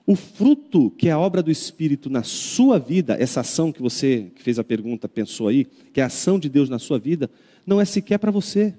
O 0.08 0.16
fruto, 0.16 0.90
que 0.92 1.10
é 1.10 1.12
a 1.12 1.20
obra 1.20 1.44
do 1.44 1.52
Espírito 1.52 2.10
na 2.10 2.24
sua 2.24 2.80
vida, 2.80 3.16
essa 3.20 3.42
ação 3.42 3.72
que 3.72 3.82
você 3.82 4.32
que 4.34 4.42
fez 4.42 4.58
a 4.58 4.64
pergunta 4.64 5.08
pensou 5.08 5.50
aí, 5.50 5.66
que 5.94 6.00
é 6.00 6.04
a 6.04 6.08
ação 6.08 6.40
de 6.40 6.50
Deus 6.50 6.70
na 6.70 6.80
sua 6.80 6.98
vida, 6.98 7.30
não 7.66 7.80
é 7.80 7.86
sequer 7.86 8.18
para 8.18 8.32
você. 8.32 8.74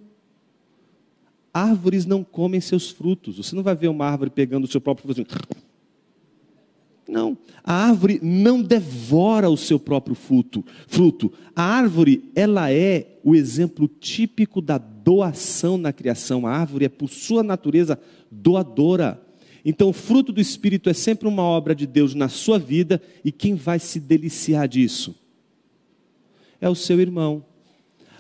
Árvores 1.52 2.06
não 2.06 2.24
comem 2.24 2.60
seus 2.60 2.90
frutos. 2.90 3.36
Você 3.36 3.54
não 3.54 3.62
vai 3.62 3.76
ver 3.76 3.88
uma 3.88 4.06
árvore 4.06 4.30
pegando 4.30 4.64
o 4.64 4.66
seu 4.66 4.80
próprio 4.80 5.14
fruto. 5.14 5.36
Não, 7.10 7.36
a 7.64 7.74
árvore 7.74 8.20
não 8.22 8.62
devora 8.62 9.50
o 9.50 9.56
seu 9.56 9.80
próprio 9.80 10.14
fruto. 10.14 10.64
Fruto. 10.86 11.32
A 11.54 11.62
árvore, 11.62 12.30
ela 12.36 12.72
é 12.72 13.18
o 13.24 13.34
exemplo 13.34 13.88
típico 13.88 14.60
da 14.60 14.78
doação 14.78 15.76
na 15.76 15.92
criação. 15.92 16.46
A 16.46 16.52
árvore 16.52 16.84
é 16.84 16.88
por 16.88 17.08
sua 17.08 17.42
natureza 17.42 17.98
doadora. 18.30 19.20
Então, 19.64 19.88
o 19.88 19.92
fruto 19.92 20.32
do 20.32 20.40
Espírito 20.40 20.88
é 20.88 20.94
sempre 20.94 21.26
uma 21.26 21.42
obra 21.42 21.74
de 21.74 21.86
Deus 21.86 22.14
na 22.14 22.28
sua 22.28 22.58
vida, 22.58 23.02
e 23.24 23.30
quem 23.32 23.54
vai 23.54 23.78
se 23.78 23.98
deliciar 23.98 24.66
disso? 24.66 25.14
É 26.60 26.68
o 26.68 26.74
seu 26.74 27.00
irmão. 27.00 27.44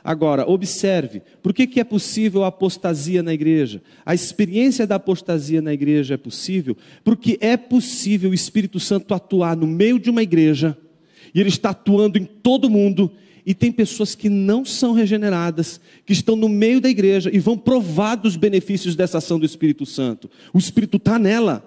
Agora, 0.02 0.48
observe, 0.48 1.22
por 1.42 1.52
que, 1.52 1.66
que 1.66 1.80
é 1.80 1.84
possível 1.84 2.42
a 2.42 2.48
apostasia 2.48 3.22
na 3.22 3.34
igreja? 3.34 3.82
A 4.04 4.14
experiência 4.14 4.86
da 4.86 4.94
apostasia 4.94 5.60
na 5.60 5.72
igreja 5.72 6.14
é 6.14 6.16
possível 6.16 6.76
porque 7.04 7.38
é 7.40 7.56
possível 7.56 8.30
o 8.30 8.34
Espírito 8.34 8.80
Santo 8.80 9.12
atuar 9.12 9.56
no 9.56 9.66
meio 9.66 9.98
de 9.98 10.08
uma 10.08 10.22
igreja, 10.22 10.76
e 11.34 11.40
ele 11.40 11.50
está 11.50 11.70
atuando 11.70 12.18
em 12.18 12.24
todo 12.24 12.70
mundo, 12.70 13.12
e 13.44 13.54
tem 13.54 13.70
pessoas 13.70 14.14
que 14.14 14.28
não 14.28 14.64
são 14.64 14.92
regeneradas, 14.92 15.80
que 16.04 16.12
estão 16.12 16.36
no 16.36 16.48
meio 16.48 16.80
da 16.80 16.88
igreja 16.88 17.30
e 17.32 17.38
vão 17.38 17.56
provar 17.56 18.14
dos 18.14 18.36
benefícios 18.36 18.94
dessa 18.94 19.18
ação 19.18 19.38
do 19.38 19.46
Espírito 19.46 19.84
Santo. 19.86 20.30
O 20.52 20.58
Espírito 20.58 20.98
está 20.98 21.18
nela. 21.18 21.66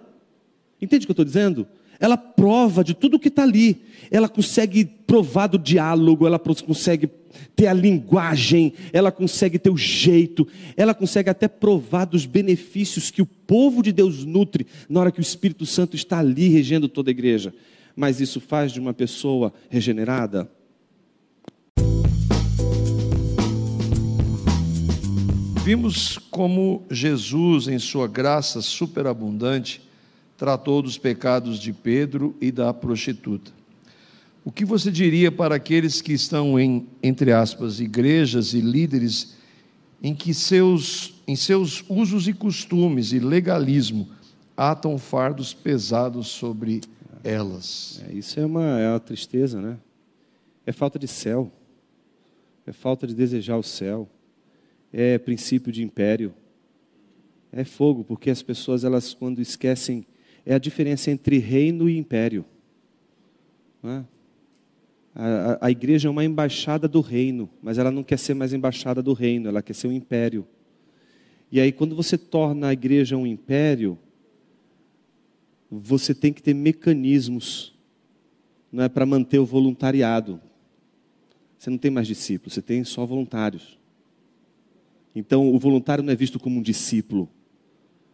Entende 0.81 1.05
o 1.05 1.07
que 1.07 1.11
eu 1.11 1.13
estou 1.13 1.25
dizendo? 1.25 1.67
Ela 1.99 2.17
prova 2.17 2.83
de 2.83 2.93
tudo 2.93 3.19
que 3.19 3.27
está 3.27 3.43
ali. 3.43 3.81
Ela 4.11 4.29
consegue 4.29 4.85
provar 4.85 5.47
do 5.47 5.57
diálogo, 5.57 6.27
ela 6.27 6.37
consegue 6.39 7.09
ter 7.55 7.67
a 7.67 7.73
linguagem, 7.73 8.73
ela 8.91 9.11
consegue 9.11 9.59
ter 9.59 9.69
o 9.69 9.77
jeito, 9.77 10.47
ela 10.75 10.93
consegue 10.93 11.29
até 11.29 11.47
provar 11.47 12.05
dos 12.05 12.25
benefícios 12.25 13.11
que 13.11 13.21
o 13.21 13.25
povo 13.25 13.81
de 13.81 13.91
Deus 13.91 14.23
nutre 14.25 14.65
na 14.89 14.99
hora 14.99 15.11
que 15.11 15.19
o 15.19 15.21
Espírito 15.21 15.65
Santo 15.65 15.95
está 15.95 16.19
ali 16.19 16.49
regendo 16.49 16.87
toda 16.87 17.09
a 17.09 17.11
igreja. 17.11 17.53
Mas 17.95 18.19
isso 18.19 18.39
faz 18.39 18.71
de 18.71 18.79
uma 18.79 18.93
pessoa 18.93 19.53
regenerada? 19.69 20.49
Vimos 25.63 26.17
como 26.29 26.83
Jesus, 26.91 27.69
em 27.69 27.79
sua 27.79 28.05
graça 28.05 28.61
superabundante, 28.61 29.81
tratou 30.37 30.81
dos 30.81 30.97
pecados 30.97 31.57
de 31.57 31.71
Pedro 31.71 32.35
e 32.41 32.51
da 32.51 32.73
prostituta. 32.73 33.62
O 34.45 34.51
que 34.51 34.65
você 34.65 34.91
diria 34.91 35.31
para 35.31 35.55
aqueles 35.55 36.01
que 36.01 36.13
estão 36.13 36.59
em, 36.59 36.87
entre 37.01 37.31
aspas, 37.31 37.79
igrejas 37.79 38.53
e 38.53 38.59
líderes 38.59 39.35
em 40.01 40.13
que 40.13 40.33
seus, 40.33 41.21
em 41.27 41.35
seus 41.35 41.83
usos 41.89 42.27
e 42.27 42.33
costumes 42.33 43.13
e 43.13 43.19
legalismo 43.19 44.09
atam 44.55 44.97
fardos 44.97 45.53
pesados 45.53 46.27
sobre 46.27 46.81
elas? 47.23 48.03
É, 48.07 48.13
isso 48.13 48.39
é 48.39 48.45
uma, 48.45 48.79
é 48.79 48.89
uma 48.89 48.99
tristeza, 48.99 49.61
né? 49.61 49.77
É 50.65 50.71
falta 50.71 50.99
de 50.99 51.07
céu, 51.07 51.51
é 52.65 52.71
falta 52.73 53.07
de 53.07 53.13
desejar 53.13 53.57
o 53.57 53.63
céu 53.63 54.09
é 54.93 55.17
princípio 55.17 55.71
de 55.71 55.81
império. 55.83 56.31
É 57.51 57.63
fogo, 57.63 58.03
porque 58.03 58.29
as 58.29 58.43
pessoas, 58.43 58.83
elas 58.83 59.13
quando 59.13 59.41
esquecem, 59.41 60.05
é 60.45 60.53
a 60.53 60.59
diferença 60.59 61.09
entre 61.09 61.39
reino 61.39 61.89
e 61.89 61.97
império. 61.97 62.45
É? 63.83 64.03
A, 65.15 65.25
a, 65.25 65.67
a, 65.67 65.71
igreja 65.71 66.07
é 66.07 66.11
uma 66.11 66.25
embaixada 66.25 66.87
do 66.87 67.01
reino, 67.01 67.49
mas 67.61 67.77
ela 67.77 67.91
não 67.91 68.03
quer 68.03 68.17
ser 68.17 68.33
mais 68.33 68.53
embaixada 68.53 69.01
do 69.01 69.13
reino, 69.13 69.47
ela 69.47 69.61
quer 69.61 69.73
ser 69.73 69.87
um 69.87 69.91
império. 69.91 70.47
E 71.51 71.59
aí, 71.59 71.71
quando 71.71 71.95
você 71.95 72.17
torna 72.17 72.69
a 72.69 72.73
igreja 72.73 73.15
um 73.15 73.27
império, 73.27 73.97
você 75.69 76.13
tem 76.15 76.33
que 76.33 76.41
ter 76.41 76.53
mecanismos 76.53 77.73
não 78.71 78.83
é, 78.83 78.89
para 78.89 79.05
manter 79.05 79.37
o 79.37 79.45
voluntariado. 79.45 80.41
Você 81.59 81.69
não 81.69 81.77
tem 81.77 81.91
mais 81.91 82.07
discípulos, 82.07 82.55
você 82.55 82.61
tem 82.61 82.83
só 82.83 83.05
voluntários. 83.05 83.79
Então, 85.15 85.53
o 85.53 85.59
voluntário 85.59 86.03
não 86.03 86.11
é 86.11 86.15
visto 86.15 86.39
como 86.39 86.59
um 86.59 86.61
discípulo, 86.61 87.29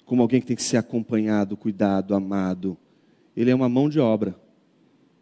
como 0.05 0.21
alguém 0.21 0.41
que 0.41 0.47
tem 0.47 0.55
que 0.55 0.63
ser 0.63 0.75
acompanhado, 0.75 1.55
cuidado, 1.55 2.13
amado. 2.13 2.77
Ele 3.37 3.49
é 3.49 3.55
uma 3.55 3.69
mão 3.69 3.87
de 3.87 4.01
obra. 4.01 4.35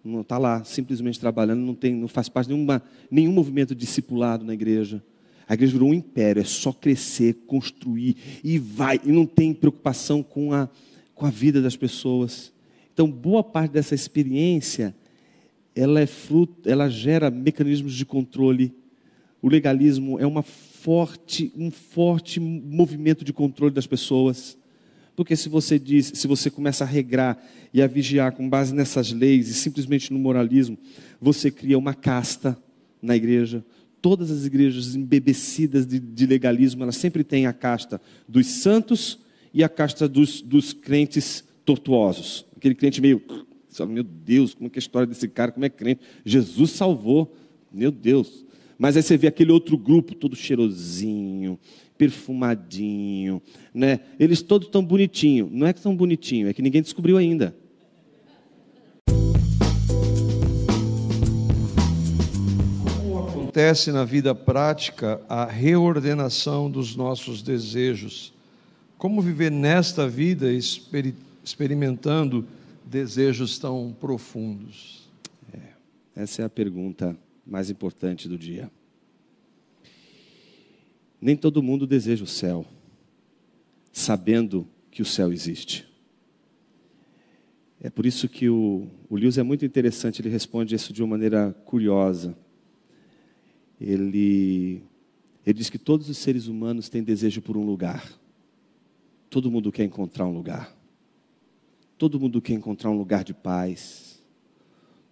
Não 0.08 0.22
está 0.22 0.38
lá 0.38 0.64
simplesmente 0.64 1.20
trabalhando, 1.20 1.60
não, 1.60 1.76
tem, 1.76 1.94
não 1.94 2.08
faz 2.08 2.30
parte 2.30 2.48
de 2.48 2.54
nenhuma, 2.54 2.82
nenhum 3.12 3.32
movimento 3.32 3.76
discipulado 3.76 4.46
na 4.46 4.54
igreja. 4.54 5.04
A 5.48 5.54
igreja 5.54 5.74
virou 5.74 5.90
um 5.90 5.94
império, 5.94 6.42
é 6.42 6.46
só 6.46 6.72
crescer, 6.74 7.34
construir 7.46 8.16
e 8.44 8.58
vai, 8.58 9.00
e 9.04 9.12
não 9.12 9.26
tem 9.26 9.54
preocupação 9.54 10.24
com 10.24 10.54
a, 10.54 10.70
com 11.14 11.26
a 11.26 11.30
vida 11.30 11.62
das 11.62 11.76
pessoas. 11.76 12.54
Então, 12.94 13.10
boa 13.10 13.44
parte 13.44 13.72
dessa 13.72 13.94
experiência, 13.94 14.96
ela 15.76 16.00
é 16.00 16.06
fruto, 16.06 16.68
ela 16.70 16.90
gera 16.90 17.30
mecanismos 17.30 17.94
de 17.94 18.06
controle. 18.06 18.74
O 19.42 19.48
legalismo 19.48 20.20
é 20.20 20.26
uma 20.26 20.42
forte, 20.42 21.52
um 21.56 21.70
forte 21.70 22.40
movimento 22.40 23.24
de 23.24 23.32
controle 23.32 23.74
das 23.74 23.86
pessoas. 23.86 24.58
Porque 25.18 25.36
se 25.36 25.50
você 25.50 25.80
diz, 25.80 26.12
se 26.14 26.28
você 26.28 26.48
começa 26.48 26.84
a 26.84 26.88
regrar 26.88 27.44
e 27.74 27.82
a 27.82 27.88
vigiar 27.88 28.34
com 28.34 28.48
base 28.48 28.72
nessas 28.72 29.12
leis 29.12 29.50
e 29.50 29.54
simplesmente 29.56 30.14
no 30.14 30.20
moralismo, 30.20 30.78
você 31.20 31.50
cria 31.50 31.76
uma 31.76 31.96
casta 31.96 32.56
na 33.02 33.16
igreja. 33.16 33.66
Todas 34.00 34.30
as 34.30 34.46
igrejas 34.46 34.96
embebecidas 34.96 35.88
de, 35.88 36.00
de 36.00 36.28
legalismo, 36.28 36.84
elas 36.84 36.98
sempre 36.98 37.24
têm 37.24 37.48
a 37.48 37.52
casta 37.52 38.00
dos 38.28 38.46
santos 38.46 39.18
e 39.52 39.64
a 39.64 39.70
casta 39.70 40.08
dos, 40.08 40.40
dos 40.40 40.72
crentes 40.72 41.44
tortuosos. 41.66 42.46
Aquele 42.56 42.76
crente 42.76 43.02
meio, 43.02 43.20
meu 43.90 44.04
Deus, 44.04 44.54
como 44.54 44.68
é 44.68 44.70
que 44.70 44.78
é 44.78 44.80
a 44.80 44.86
história 44.86 45.08
desse 45.08 45.28
cara, 45.28 45.52
como 45.52 45.66
é 45.66 45.70
crente? 45.70 46.02
Jesus 46.24 46.70
salvou, 46.70 47.36
meu 47.74 47.90
Deus. 47.90 48.46
Mas 48.78 48.96
aí 48.96 49.02
você 49.02 49.18
vê 49.18 49.26
aquele 49.26 49.52
outro 49.52 49.80
grupo 49.80 50.14
todo 50.14 50.36
cheirosinho, 50.36 51.58
perfumadinho, 51.98 53.42
né? 53.74 54.00
Eles 54.20 54.42
todos 54.42 54.68
tão 54.70 54.84
bonitinho. 54.84 55.50
Não 55.52 55.68
é 55.68 55.74
que 55.74 55.82
tão 55.82 55.96
bonitinho, 55.96 56.48
é 56.48 56.54
que 56.54 56.62
ninguém 56.62 56.82
descobriu 56.82 57.18
ainda. 57.18 57.56
Como 62.98 63.20
acontece 63.28 63.92
na 63.92 64.06
vida 64.06 64.36
prática 64.36 65.20
a 65.28 65.46
reordenação 65.46 66.70
dos 66.70 66.96
nossos 66.96 67.42
desejos? 67.42 68.34
Como 68.98 69.22
viver 69.22 69.52
nesta 69.52 70.08
vida 70.08 70.52
experimentando 71.44 72.46
desejos 72.86 73.58
tão 73.60 73.96
profundos? 74.00 75.10
É, 75.54 76.22
essa 76.24 76.42
é 76.42 76.46
a 76.46 76.50
pergunta 76.50 77.16
mais 77.46 77.70
importante 77.70 78.28
do 78.28 78.38
dia. 78.38 78.70
Nem 81.20 81.36
todo 81.36 81.64
mundo 81.64 81.88
deseja 81.88 82.24
o 82.24 82.28
céu, 82.28 82.66
sabendo 83.92 84.68
que 84.92 85.02
o 85.02 85.06
céu 85.06 85.32
existe. 85.32 85.88
É 87.80 87.90
por 87.90 88.06
isso 88.06 88.28
que 88.28 88.50
o, 88.50 88.88
o 89.10 89.16
Lewis 89.16 89.38
é 89.38 89.44
muito 89.44 89.66
interessante, 89.66 90.22
ele 90.22 90.30
responde 90.30 90.76
isso 90.76 90.94
de 90.94 91.02
uma 91.02 91.10
maneira 91.10 91.54
curiosa. 91.66 92.38
Ele, 93.80 94.82
ele 95.46 95.58
diz 95.58 95.70
que 95.70 95.78
todos 95.78 96.10
os 96.10 96.18
seres 96.18 96.48
humanos 96.48 96.90
têm 96.90 97.04
desejo 97.04 97.42
por 97.42 97.58
um 97.58 97.66
lugar. 97.66 98.12
Todo 99.30 99.52
mundo 99.52 99.72
quer 99.72 99.84
encontrar 99.84 100.26
um 100.26 100.34
lugar. 100.34 100.76
Todo 101.98 102.20
mundo 102.20 102.42
quer 102.42 102.54
encontrar 102.54 102.90
um 102.90 102.98
lugar 102.98 103.24
de 103.24 103.34
paz, 103.34 104.18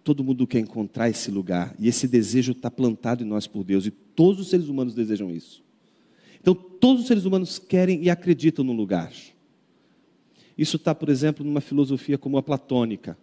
Todo 0.06 0.22
mundo 0.22 0.46
quer 0.46 0.60
encontrar 0.60 1.10
esse 1.10 1.32
lugar. 1.32 1.74
E 1.80 1.88
esse 1.88 2.06
desejo 2.06 2.52
está 2.52 2.70
plantado 2.70 3.24
em 3.24 3.26
nós 3.26 3.48
por 3.48 3.64
Deus. 3.64 3.86
E 3.86 3.90
todos 3.90 4.40
os 4.40 4.48
seres 4.48 4.68
humanos 4.68 4.94
desejam 4.94 5.32
isso. 5.32 5.64
Então, 6.46 6.54
todos 6.54 7.02
os 7.02 7.08
seres 7.08 7.24
humanos 7.24 7.58
querem 7.58 8.04
e 8.04 8.08
acreditam 8.08 8.64
no 8.64 8.72
lugar. 8.72 9.12
Isso 10.56 10.76
está, 10.76 10.94
por 10.94 11.08
exemplo, 11.08 11.44
numa 11.44 11.60
filosofia 11.60 12.16
como 12.16 12.38
a 12.38 12.42
platônica. 12.42 13.18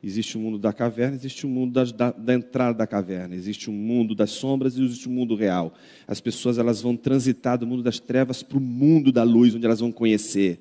Existe 0.00 0.36
o 0.36 0.40
mundo 0.40 0.60
da 0.60 0.72
caverna, 0.72 1.16
existe 1.16 1.44
o 1.44 1.48
mundo 1.48 1.72
da, 1.72 1.82
da, 1.82 2.12
da, 2.12 2.34
entrada 2.34 2.78
da 2.78 2.86
caverna, 2.86 3.34
existe 3.34 3.68
o 3.68 3.72
mundo 3.72 4.14
das 4.14 4.30
sombras 4.30 4.76
e 4.76 4.84
existe 4.84 5.08
o 5.08 5.10
mundo 5.10 5.34
real. 5.34 5.74
As 6.06 6.20
pessoas 6.20 6.56
elas 6.56 6.80
vão 6.80 6.96
transitar 6.96 7.58
do 7.58 7.66
mundo 7.66 7.82
das 7.82 7.98
trevas 7.98 8.44
para 8.44 8.58
o 8.58 8.60
mundo 8.60 9.10
da 9.10 9.24
luz, 9.24 9.56
onde 9.56 9.66
elas 9.66 9.80
vão 9.80 9.90
conhecer. 9.90 10.60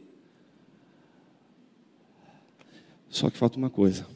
Só 3.08 3.30
que 3.30 3.38
falta 3.38 3.60
uma 3.60 3.70
coisa 3.70 4.08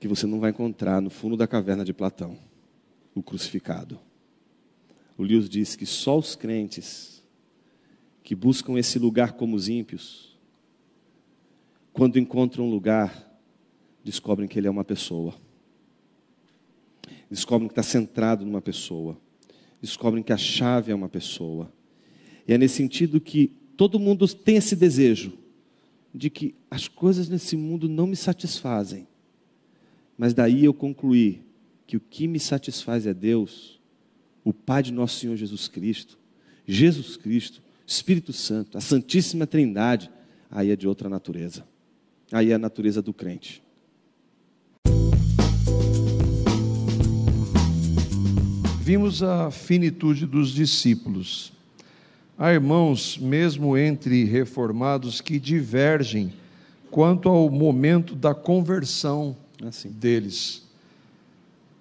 que 0.00 0.08
você 0.08 0.26
não 0.26 0.40
vai 0.40 0.48
encontrar 0.48 1.02
no 1.02 1.10
fundo 1.10 1.36
da 1.36 1.46
caverna 1.46 1.84
de 1.84 1.92
Platão 1.92 2.38
o 3.14 3.22
crucificado. 3.22 4.00
O 5.16 5.22
Lewis 5.22 5.48
diz 5.48 5.76
que 5.76 5.86
só 5.86 6.18
os 6.18 6.34
crentes 6.34 7.22
que 8.22 8.34
buscam 8.34 8.78
esse 8.78 8.98
lugar 8.98 9.32
como 9.32 9.56
os 9.56 9.68
ímpios, 9.68 10.36
quando 11.92 12.18
encontram 12.18 12.66
um 12.66 12.70
lugar, 12.70 13.40
descobrem 14.04 14.48
que 14.48 14.58
ele 14.58 14.66
é 14.66 14.70
uma 14.70 14.84
pessoa. 14.84 15.34
Descobrem 17.30 17.68
que 17.68 17.72
está 17.72 17.82
centrado 17.82 18.44
numa 18.44 18.60
pessoa. 18.60 19.16
Descobrem 19.80 20.22
que 20.22 20.32
a 20.32 20.36
chave 20.36 20.92
é 20.92 20.94
uma 20.94 21.08
pessoa. 21.08 21.72
E 22.46 22.52
é 22.52 22.58
nesse 22.58 22.76
sentido 22.76 23.20
que 23.20 23.52
todo 23.76 23.98
mundo 23.98 24.26
tem 24.28 24.56
esse 24.56 24.76
desejo 24.76 25.32
de 26.14 26.30
que 26.30 26.54
as 26.70 26.88
coisas 26.88 27.28
nesse 27.28 27.56
mundo 27.56 27.88
não 27.88 28.06
me 28.06 28.16
satisfazem. 28.16 29.06
Mas 30.16 30.32
daí 30.32 30.64
eu 30.64 30.74
concluí 30.74 31.42
que 31.86 31.96
o 31.96 32.00
que 32.00 32.26
me 32.26 32.40
satisfaz 32.40 33.06
é 33.06 33.14
Deus, 33.14 33.75
o 34.46 34.52
Pai 34.52 34.80
de 34.80 34.92
nosso 34.92 35.18
Senhor 35.18 35.34
Jesus 35.34 35.66
Cristo, 35.66 36.16
Jesus 36.64 37.16
Cristo, 37.16 37.60
Espírito 37.84 38.32
Santo, 38.32 38.78
a 38.78 38.80
Santíssima 38.80 39.44
Trindade, 39.44 40.08
aí 40.48 40.70
é 40.70 40.76
de 40.76 40.86
outra 40.86 41.08
natureza. 41.08 41.66
Aí 42.30 42.52
é 42.52 42.54
a 42.54 42.58
natureza 42.58 43.02
do 43.02 43.12
crente. 43.12 43.60
Vimos 48.82 49.20
a 49.20 49.50
finitude 49.50 50.26
dos 50.26 50.50
discípulos. 50.50 51.52
Há 52.38 52.52
irmãos, 52.52 53.18
mesmo 53.18 53.76
entre 53.76 54.22
reformados, 54.22 55.20
que 55.20 55.40
divergem 55.40 56.32
quanto 56.88 57.28
ao 57.28 57.50
momento 57.50 58.14
da 58.14 58.32
conversão 58.32 59.36
assim. 59.64 59.90
deles. 59.90 60.65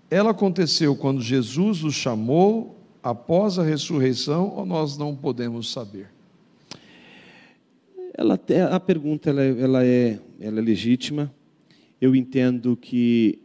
Ela 0.09 0.31
aconteceu 0.31 0.95
quando 0.95 1.21
Jesus 1.21 1.83
os 1.83 1.95
chamou 1.95 2.77
após 3.01 3.57
a 3.57 3.63
ressurreição 3.63 4.49
ou 4.55 4.65
nós 4.65 4.97
não 4.97 5.15
podemos 5.15 5.71
saber? 5.71 6.09
Ela, 8.13 8.39
a 8.71 8.79
pergunta 8.79 9.29
ela, 9.29 9.41
ela, 9.43 9.85
é, 9.85 10.19
ela 10.39 10.59
é 10.59 10.61
legítima. 10.61 11.33
Eu 11.99 12.15
entendo 12.15 12.77
que 12.77 13.39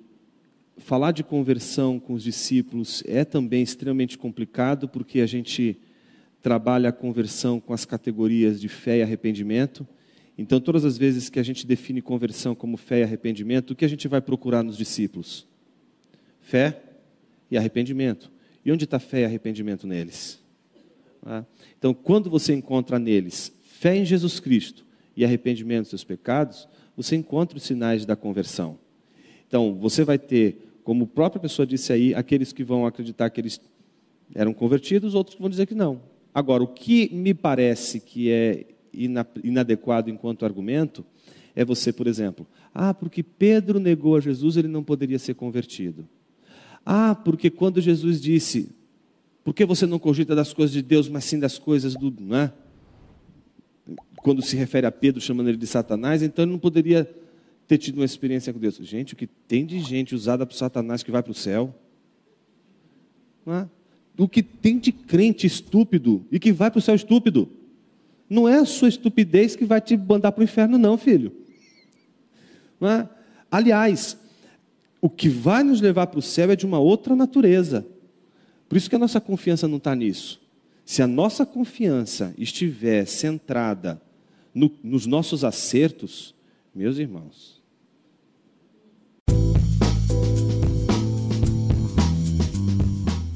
falar 0.76 1.12
de 1.12 1.24
conversão 1.24 1.98
com 1.98 2.12
os 2.12 2.22
discípulos 2.22 3.02
é 3.06 3.24
também 3.24 3.62
extremamente 3.62 4.16
complicado, 4.16 4.88
porque 4.88 5.20
a 5.20 5.26
gente 5.26 5.78
trabalha 6.42 6.90
a 6.90 6.92
conversão 6.92 7.58
com 7.58 7.72
as 7.72 7.84
categorias 7.84 8.60
de 8.60 8.68
fé 8.68 8.98
e 8.98 9.02
arrependimento. 9.02 9.86
Então, 10.38 10.60
todas 10.60 10.84
as 10.84 10.96
vezes 10.96 11.28
que 11.28 11.38
a 11.38 11.42
gente 11.42 11.66
define 11.66 12.00
conversão 12.00 12.54
como 12.54 12.76
fé 12.76 13.00
e 13.00 13.02
arrependimento, 13.02 13.72
o 13.72 13.76
que 13.76 13.84
a 13.84 13.88
gente 13.88 14.08
vai 14.08 14.20
procurar 14.20 14.62
nos 14.62 14.76
discípulos? 14.76 15.49
Fé 16.40 16.80
e 17.50 17.56
arrependimento. 17.56 18.30
E 18.64 18.72
onde 18.72 18.84
está 18.84 18.98
fé 18.98 19.22
e 19.22 19.24
arrependimento 19.24 19.86
neles? 19.86 20.40
Ah, 21.24 21.44
então, 21.78 21.92
quando 21.92 22.30
você 22.30 22.54
encontra 22.54 22.98
neles 22.98 23.52
fé 23.62 23.96
em 23.96 24.04
Jesus 24.04 24.40
Cristo 24.40 24.84
e 25.16 25.24
arrependimento 25.24 25.82
dos 25.82 25.90
seus 25.90 26.04
pecados, 26.04 26.68
você 26.96 27.16
encontra 27.16 27.56
os 27.56 27.64
sinais 27.64 28.04
da 28.04 28.14
conversão. 28.14 28.78
Então, 29.48 29.74
você 29.74 30.04
vai 30.04 30.18
ter, 30.18 30.78
como 30.84 31.04
a 31.04 31.06
própria 31.06 31.40
pessoa 31.40 31.66
disse 31.66 31.92
aí, 31.92 32.14
aqueles 32.14 32.52
que 32.52 32.62
vão 32.62 32.86
acreditar 32.86 33.30
que 33.30 33.40
eles 33.40 33.60
eram 34.34 34.52
convertidos, 34.52 35.14
outros 35.14 35.34
que 35.34 35.40
vão 35.40 35.50
dizer 35.50 35.66
que 35.66 35.74
não. 35.74 36.00
Agora, 36.32 36.62
o 36.62 36.68
que 36.68 37.12
me 37.12 37.34
parece 37.34 38.00
que 38.00 38.30
é 38.30 38.66
inadequado 39.42 40.10
enquanto 40.10 40.44
argumento 40.44 41.04
é 41.54 41.64
você, 41.64 41.92
por 41.92 42.06
exemplo, 42.06 42.46
ah, 42.72 42.94
porque 42.94 43.22
Pedro 43.22 43.80
negou 43.80 44.16
a 44.16 44.20
Jesus, 44.20 44.56
ele 44.56 44.68
não 44.68 44.84
poderia 44.84 45.18
ser 45.18 45.34
convertido. 45.34 46.08
Ah, 46.84 47.14
porque 47.14 47.50
quando 47.50 47.80
Jesus 47.80 48.20
disse, 48.20 48.70
por 49.44 49.54
que 49.54 49.64
você 49.64 49.86
não 49.86 49.98
cogita 49.98 50.34
das 50.34 50.52
coisas 50.52 50.72
de 50.72 50.82
Deus, 50.82 51.08
mas 51.08 51.24
sim 51.24 51.38
das 51.38 51.58
coisas 51.58 51.94
do. 51.94 52.14
Não 52.20 52.36
é? 52.36 52.52
Quando 54.16 54.42
se 54.42 54.56
refere 54.56 54.86
a 54.86 54.92
Pedro 54.92 55.20
chamando 55.20 55.48
ele 55.48 55.56
de 55.56 55.66
Satanás, 55.66 56.22
então 56.22 56.44
ele 56.44 56.52
não 56.52 56.58
poderia 56.58 57.08
ter 57.66 57.78
tido 57.78 57.96
uma 57.96 58.04
experiência 58.04 58.52
com 58.52 58.58
Deus. 58.58 58.76
Gente, 58.76 59.14
o 59.14 59.16
que 59.16 59.26
tem 59.26 59.64
de 59.64 59.80
gente 59.80 60.14
usada 60.14 60.44
para 60.44 60.56
Satanás 60.56 61.02
que 61.02 61.10
vai 61.10 61.22
para 61.22 61.32
o 61.32 61.34
céu? 61.34 61.74
Não 63.46 63.54
é? 63.54 63.68
O 64.18 64.28
que 64.28 64.42
tem 64.42 64.78
de 64.78 64.92
crente 64.92 65.46
estúpido 65.46 66.26
e 66.30 66.38
que 66.38 66.52
vai 66.52 66.70
para 66.70 66.78
o 66.78 66.82
céu 66.82 66.94
estúpido? 66.94 67.48
Não 68.28 68.48
é 68.48 68.58
a 68.58 68.64
sua 68.64 68.88
estupidez 68.88 69.56
que 69.56 69.64
vai 69.64 69.80
te 69.80 69.96
mandar 69.96 70.32
para 70.32 70.42
o 70.42 70.44
inferno, 70.44 70.76
não, 70.76 70.98
filho. 70.98 71.32
Não 72.78 72.88
é? 72.88 73.08
Aliás, 73.50 74.18
o 75.00 75.08
que 75.08 75.28
vai 75.28 75.62
nos 75.62 75.80
levar 75.80 76.06
para 76.08 76.18
o 76.18 76.22
céu 76.22 76.50
é 76.50 76.56
de 76.56 76.66
uma 76.66 76.78
outra 76.78 77.16
natureza. 77.16 77.86
Por 78.68 78.76
isso 78.76 78.88
que 78.88 78.96
a 78.96 78.98
nossa 78.98 79.20
confiança 79.20 79.66
não 79.66 79.78
está 79.78 79.94
nisso. 79.94 80.40
Se 80.84 81.02
a 81.02 81.06
nossa 81.06 81.46
confiança 81.46 82.34
estiver 82.36 83.06
centrada 83.06 84.00
no, 84.54 84.70
nos 84.82 85.06
nossos 85.06 85.44
acertos, 85.44 86.34
meus 86.74 86.98
irmãos. 86.98 87.60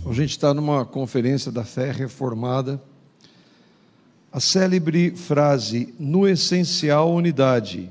A 0.07 0.12
gente 0.12 0.31
está 0.31 0.55
numa 0.55 0.85
conferência 0.85 1.50
da 1.50 1.64
fé 1.64 1.90
reformada. 1.90 2.81
A 4.31 4.38
célebre 4.38 5.11
frase, 5.12 5.94
no 5.98 6.29
essencial, 6.29 7.12
unidade, 7.12 7.90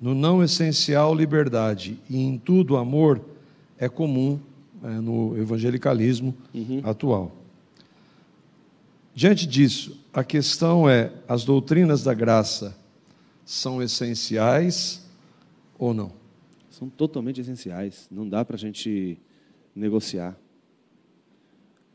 no 0.00 0.14
não 0.14 0.42
essencial, 0.42 1.14
liberdade, 1.14 1.98
e 2.08 2.18
em 2.18 2.38
tudo, 2.38 2.76
amor, 2.76 3.20
é 3.78 3.88
comum 3.88 4.38
é, 4.82 4.88
no 5.00 5.36
evangelicalismo 5.38 6.34
uhum. 6.54 6.80
atual. 6.84 7.32
Diante 9.14 9.46
disso, 9.46 9.98
a 10.12 10.22
questão 10.22 10.88
é: 10.88 11.12
as 11.26 11.44
doutrinas 11.44 12.04
da 12.04 12.12
graça 12.12 12.76
são 13.44 13.82
essenciais 13.82 15.02
ou 15.78 15.94
não? 15.94 16.12
São 16.70 16.90
totalmente 16.90 17.40
essenciais, 17.40 18.06
não 18.10 18.28
dá 18.28 18.44
para 18.44 18.56
a 18.56 18.58
gente 18.58 19.18
negociar. 19.74 20.36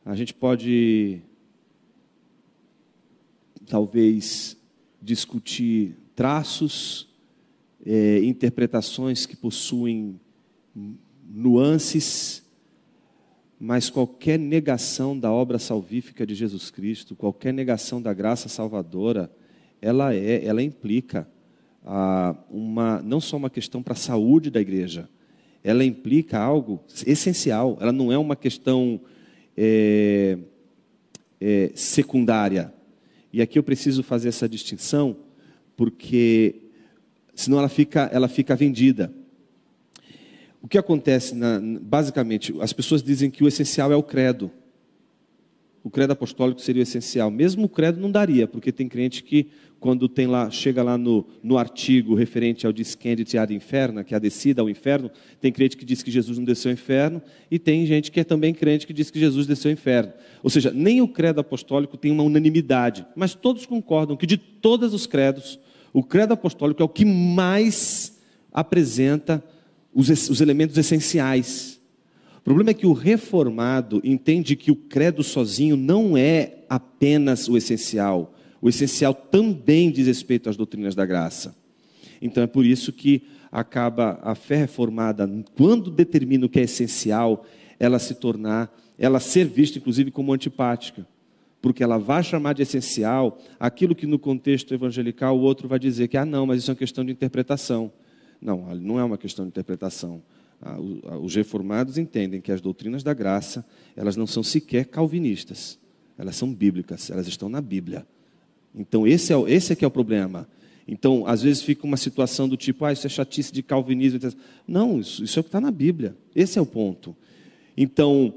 A 0.03 0.15
gente 0.15 0.33
pode, 0.33 1.21
talvez, 3.67 4.57
discutir 4.99 5.95
traços 6.15 7.11
é, 7.85 8.19
interpretações 8.23 9.25
que 9.25 9.35
possuem 9.35 10.19
nuances, 11.27 12.43
mas 13.59 13.89
qualquer 13.89 14.39
negação 14.39 15.17
da 15.17 15.31
obra 15.31 15.59
salvífica 15.59 16.25
de 16.25 16.33
Jesus 16.33 16.71
Cristo, 16.71 17.15
qualquer 17.15 17.53
negação 17.53 18.01
da 18.01 18.13
graça 18.13 18.49
salvadora, 18.49 19.31
ela 19.81 20.13
é, 20.13 20.45
ela 20.45 20.61
implica 20.61 21.27
uma, 22.49 23.01
não 23.01 23.19
só 23.19 23.37
uma 23.37 23.49
questão 23.49 23.81
para 23.81 23.93
a 23.93 23.97
saúde 23.97 24.49
da 24.49 24.61
igreja, 24.61 25.09
ela 25.63 25.85
implica 25.85 26.39
algo 26.39 26.83
essencial. 27.05 27.77
Ela 27.79 27.91
não 27.91 28.11
é 28.11 28.17
uma 28.17 28.35
questão 28.35 28.99
é, 29.55 30.37
é, 31.39 31.71
secundária. 31.75 32.73
E 33.31 33.41
aqui 33.41 33.57
eu 33.57 33.63
preciso 33.63 34.03
fazer 34.03 34.29
essa 34.29 34.49
distinção, 34.49 35.15
porque 35.75 36.61
senão 37.33 37.59
ela 37.59 37.69
fica, 37.69 38.09
ela 38.11 38.27
fica 38.27 38.55
vendida. 38.55 39.13
O 40.61 40.67
que 40.67 40.77
acontece, 40.77 41.33
na, 41.33 41.59
basicamente, 41.81 42.53
as 42.61 42.71
pessoas 42.71 43.01
dizem 43.01 43.31
que 43.31 43.43
o 43.43 43.47
essencial 43.47 43.91
é 43.91 43.95
o 43.95 44.03
credo. 44.03 44.51
O 45.83 45.89
credo 45.89 46.11
apostólico 46.11 46.61
seria 46.61 46.81
o 46.81 46.83
essencial. 46.83 47.31
Mesmo 47.31 47.65
o 47.65 47.69
credo 47.69 47.99
não 47.99 48.11
daria, 48.11 48.47
porque 48.47 48.71
tem 48.71 48.87
crente 48.87 49.23
que, 49.23 49.47
quando 49.79 50.07
tem 50.07 50.27
lá, 50.27 50.51
chega 50.51 50.83
lá 50.83 50.95
no, 50.95 51.25
no 51.41 51.57
artigo 51.57 52.13
referente 52.13 52.67
ao 52.67 52.71
descendente 52.71 53.35
ad 53.35 53.51
inferno, 53.51 54.03
que 54.03 54.13
é 54.13 54.17
a 54.17 54.19
descida 54.19 54.61
ao 54.61 54.69
inferno, 54.69 55.09
tem 55.39 55.51
crente 55.51 55.75
que 55.75 55.83
diz 55.83 56.03
que 56.03 56.11
Jesus 56.11 56.37
não 56.37 56.45
desceu 56.45 56.69
ao 56.69 56.73
inferno, 56.73 57.19
e 57.49 57.57
tem 57.57 57.83
gente 57.87 58.11
que 58.11 58.19
é 58.19 58.23
também 58.23 58.53
crente 58.53 58.85
que 58.85 58.93
diz 58.93 59.09
que 59.09 59.19
Jesus 59.19 59.47
desceu 59.47 59.69
ao 59.69 59.73
inferno. 59.73 60.13
Ou 60.43 60.51
seja, 60.51 60.71
nem 60.71 61.01
o 61.01 61.07
credo 61.07 61.41
apostólico 61.41 61.97
tem 61.97 62.11
uma 62.11 62.21
unanimidade, 62.21 63.03
mas 63.15 63.33
todos 63.33 63.65
concordam 63.65 64.15
que 64.15 64.27
de 64.27 64.37
todos 64.37 64.93
os 64.93 65.07
credos, 65.07 65.59
o 65.93 66.04
credo 66.04 66.34
apostólico 66.34 66.82
é 66.82 66.86
o 66.86 66.89
que 66.89 67.06
mais 67.06 68.19
apresenta 68.51 69.43
os, 69.93 70.10
os 70.30 70.41
elementos 70.41 70.77
essenciais. 70.77 71.80
O 72.38 72.41
problema 72.41 72.71
é 72.71 72.73
que 72.73 72.88
o 72.88 72.93
reformado 72.93 74.01
entende 74.04 74.56
que 74.56 74.71
o 74.71 74.75
credo 74.75 75.23
sozinho 75.23 75.75
não 75.75 76.17
é 76.17 76.63
apenas 76.69 77.47
o 77.47 77.58
essencial. 77.58 78.34
O 78.62 78.69
essencial 78.69 79.13
também 79.13 79.91
diz 79.91 80.08
respeito 80.08 80.49
às 80.49 80.58
doutrinas 80.58 80.95
da 80.95 81.06
graça. 81.06 81.56
Então 82.21 82.41
é 82.43 82.47
por 82.47 82.65
isso 82.65 82.93
que 82.93 83.23
acaba 83.51 84.17
a 84.21 84.34
fé 84.34 84.56
reformada, 84.56 85.30
quando 85.58 85.91
determina 85.91 86.45
o 86.45 86.49
que 86.49 86.60
é 86.60 86.63
essencial, 86.63 87.45
ela 87.77 87.99
se 87.99 88.15
tornar, 88.15 88.73
ela 88.97 89.19
ser 89.19 89.45
vista 89.45 89.77
inclusive 89.77 90.10
como 90.10 90.32
antipática 90.32 91.06
porque 91.62 91.84
ela 91.84 91.97
vai 91.97 92.24
chamar 92.24 92.54
de 92.54 92.63
essencial 92.63 93.38
aquilo 93.60 93.93
que 93.93 94.08
no 94.08 94.17
contexto 94.17 94.74
evangelical 94.74 95.38
o 95.38 95.41
outro 95.41 95.67
vai 95.67 95.78
dizer 95.78 96.08
que, 96.08 96.17
ah, 96.17 96.26
não, 96.26 96.45
mas 96.45 96.60
isso 96.60 96.71
é 96.71 96.74
uma 96.74 96.78
questão 96.78 97.06
de 97.06 97.12
interpretação. 97.12 97.91
Não, 98.41 98.76
não 98.76 99.00
é 99.00 99.04
uma 99.04 99.17
questão 99.17 99.45
de 99.45 99.50
interpretação. 99.50 100.24
Os 101.21 101.36
reformados 101.36 101.97
entendem 101.97 102.41
que 102.41 102.52
as 102.52 102.62
doutrinas 102.62 103.04
da 103.04 103.13
graça, 103.13 103.65
elas 103.95 104.15
não 104.15 104.26
são 104.26 104.43
sequer 104.43 104.86
calvinistas, 104.86 105.78
elas 106.17 106.36
são 106.36 106.52
bíblicas, 106.52 107.10
elas 107.10 107.28
estão 107.28 107.50
na 107.50 107.62
Bíblia. 107.62 108.06
Então, 108.74 109.06
esse 109.06 109.34
é, 109.34 109.39
esse 109.47 109.74
é 109.74 109.76
que 109.76 109.86
é 109.86 109.88
o 109.88 109.91
problema. 109.91 110.47
Então, 110.88 111.26
às 111.28 111.41
vezes 111.41 111.62
fica 111.62 111.86
uma 111.86 111.97
situação 111.97 112.50
do 112.50 112.58
tipo, 112.58 112.86
ah, 112.86 112.93
isso 112.93 113.06
é 113.06 113.10
chatice 113.10 113.52
de 113.52 113.62
calvinismo. 113.62 114.19
Não, 114.67 115.00
isso, 115.00 115.24
isso 115.24 115.38
é 115.38 115.41
o 115.41 115.43
que 115.43 115.50
está 115.50 115.62
na 115.62 115.71
Bíblia. 115.71 116.15
Esse 116.36 116.58
é 116.58 116.62
o 116.62 116.65
ponto. 116.65 117.15
Então, 117.78 118.34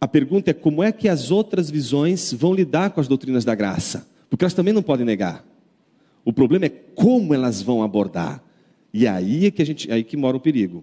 a 0.00 0.08
pergunta 0.08 0.50
é 0.50 0.54
como 0.54 0.82
é 0.82 0.90
que 0.90 1.08
as 1.08 1.30
outras 1.30 1.70
visões 1.70 2.32
vão 2.32 2.54
lidar 2.54 2.90
com 2.90 3.00
as 3.00 3.06
doutrinas 3.06 3.44
da 3.44 3.54
graça? 3.54 4.08
Porque 4.30 4.44
elas 4.44 4.54
também 4.54 4.72
não 4.72 4.82
podem 4.82 5.04
negar. 5.04 5.44
O 6.24 6.32
problema 6.32 6.64
é 6.64 6.70
como 6.70 7.34
elas 7.34 7.60
vão 7.60 7.82
abordar. 7.82 8.42
E 8.94 9.06
aí 9.06 9.46
é 9.46 9.50
que 9.50 9.60
a 9.60 9.66
gente, 9.66 9.92
aí 9.92 10.02
que 10.02 10.16
mora 10.16 10.38
o 10.38 10.40
perigo. 10.40 10.82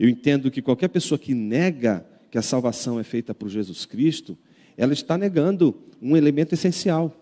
Eu 0.00 0.08
entendo 0.08 0.50
que 0.50 0.60
qualquer 0.60 0.88
pessoa 0.88 1.16
que 1.16 1.32
nega 1.32 2.04
que 2.28 2.36
a 2.36 2.42
salvação 2.42 2.98
é 2.98 3.04
feita 3.04 3.32
por 3.32 3.48
Jesus 3.48 3.86
Cristo, 3.86 4.36
ela 4.76 4.92
está 4.92 5.16
negando 5.16 5.76
um 6.02 6.16
elemento 6.16 6.52
essencial. 6.54 7.14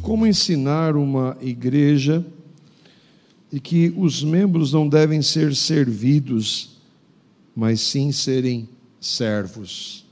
Como 0.00 0.26
ensinar 0.26 0.96
uma 0.96 1.36
igreja 1.42 2.24
e 3.52 3.58
que 3.58 3.92
os 3.96 4.22
membros 4.22 4.72
não 4.72 4.88
devem 4.88 5.22
ser 5.22 5.54
servidos, 5.54 6.78
mas 7.54 7.80
sim 7.80 8.12
serem 8.12 8.68
servos? 9.00 10.06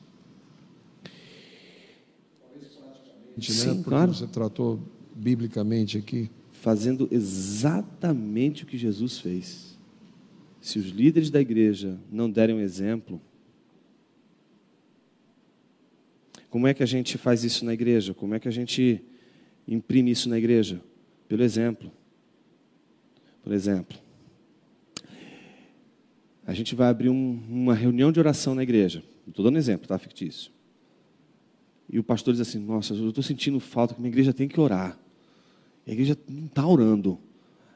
Sim, 3.41 3.67
né? 3.67 3.75
Porque 3.75 3.91
claro. 3.91 4.15
você 4.15 4.27
tratou 4.27 4.81
biblicamente 5.15 5.99
aqui. 5.99 6.31
Fazendo 6.53 7.09
exatamente 7.13 8.65
o 8.65 8.67
que 8.67 8.77
Jesus 8.77 9.19
fez. 9.19 9.77
Se 10.61 10.79
os 10.79 10.87
líderes 10.87 11.31
da 11.31 11.41
igreja 11.41 11.99
não 12.11 12.29
derem 12.29 12.57
um 12.57 12.61
exemplo, 12.61 13.21
como 16.51 16.67
é 16.67 16.75
que 16.75 16.83
a 16.83 16.87
gente 16.87 17.19
faz 17.19 17.45
isso 17.45 17.65
na 17.65 17.73
igreja? 17.73 18.15
Como 18.15 18.35
é 18.35 18.41
que 18.41 18.49
a 18.49 18.51
gente 18.51 19.01
imprime 19.69 20.11
isso 20.11 20.29
na 20.29 20.39
igreja? 20.39 20.81
Pelo 21.29 21.43
exemplo. 21.43 21.93
Por 23.47 23.53
exemplo, 23.53 23.97
a 26.45 26.53
gente 26.53 26.75
vai 26.75 26.89
abrir 26.89 27.11
um, 27.11 27.41
uma 27.49 27.75
reunião 27.75 28.11
de 28.11 28.19
oração 28.19 28.57
na 28.57 28.63
igreja. 28.65 29.05
Estou 29.25 29.45
dando 29.45 29.57
exemplo, 29.57 29.87
tá? 29.87 29.97
Fictício. 29.97 30.51
E 31.89 31.97
o 31.97 32.03
pastor 32.03 32.35
diz 32.35 32.41
assim: 32.41 32.59
Nossa, 32.59 32.93
eu 32.93 33.11
estou 33.11 33.23
sentindo 33.23 33.61
falta 33.61 33.95
que 33.95 34.01
minha 34.01 34.11
igreja 34.11 34.33
tem 34.33 34.49
que 34.49 34.59
orar. 34.59 34.99
A 35.87 35.93
igreja 35.93 36.19
não 36.29 36.47
está 36.47 36.67
orando. 36.67 37.21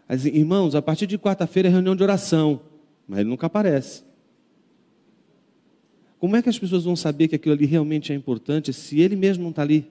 Aí 0.08 0.16
dizem, 0.16 0.34
irmãos, 0.34 0.74
a 0.74 0.82
partir 0.82 1.06
de 1.06 1.16
quarta-feira 1.16 1.68
é 1.68 1.70
reunião 1.70 1.94
de 1.94 2.02
oração. 2.02 2.62
Mas 3.06 3.20
ele 3.20 3.28
nunca 3.28 3.46
aparece. 3.46 4.02
Como 6.18 6.34
é 6.34 6.42
que 6.42 6.48
as 6.48 6.58
pessoas 6.58 6.82
vão 6.82 6.96
saber 6.96 7.28
que 7.28 7.36
aquilo 7.36 7.54
ali 7.54 7.64
realmente 7.64 8.12
é 8.12 8.16
importante 8.16 8.72
se 8.72 8.98
ele 8.98 9.14
mesmo 9.14 9.44
não 9.44 9.50
está 9.50 9.62
ali? 9.62 9.88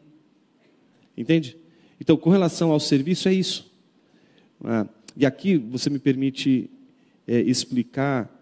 Entende? 1.15 1.55
Então, 2.01 2.17
com 2.17 2.29
relação 2.29 2.69
ao 2.69 2.81
serviço, 2.81 3.29
é 3.29 3.33
isso. 3.33 3.73
Ah, 4.61 4.85
e 5.15 5.25
aqui 5.25 5.57
você 5.57 5.89
me 5.89 5.99
permite 5.99 6.69
é, 7.27 7.39
explicar 7.41 8.35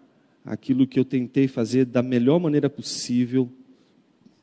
aquilo 0.44 0.86
que 0.86 0.98
eu 0.98 1.04
tentei 1.04 1.46
fazer 1.46 1.84
da 1.84 2.02
melhor 2.02 2.38
maneira 2.38 2.70
possível 2.70 3.50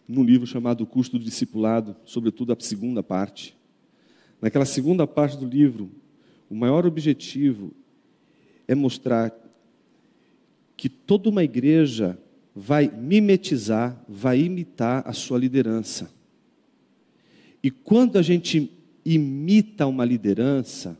no 0.07 0.23
livro 0.23 0.45
chamado 0.45 0.83
O 0.83 0.87
Custo 0.87 1.17
do 1.17 1.25
Discipulado, 1.25 1.95
sobretudo 2.05 2.53
a 2.53 2.57
segunda 2.59 3.01
parte. 3.01 3.55
Naquela 4.41 4.65
segunda 4.65 5.07
parte 5.07 5.37
do 5.37 5.47
livro, 5.47 5.89
o 6.49 6.55
maior 6.55 6.85
objetivo 6.85 7.73
é 8.67 8.75
mostrar 8.75 9.33
que 10.77 10.89
toda 10.89 11.29
uma 11.29 11.43
igreja 11.43 12.19
vai 12.55 12.87
mimetizar, 12.87 13.99
vai 14.07 14.39
imitar 14.41 15.03
a 15.07 15.13
sua 15.13 15.39
liderança. 15.39 16.11
E 17.63 17.71
quando 17.71 18.17
a 18.17 18.21
gente 18.21 18.71
imita 19.03 19.87
uma 19.87 20.05
liderança, 20.05 20.97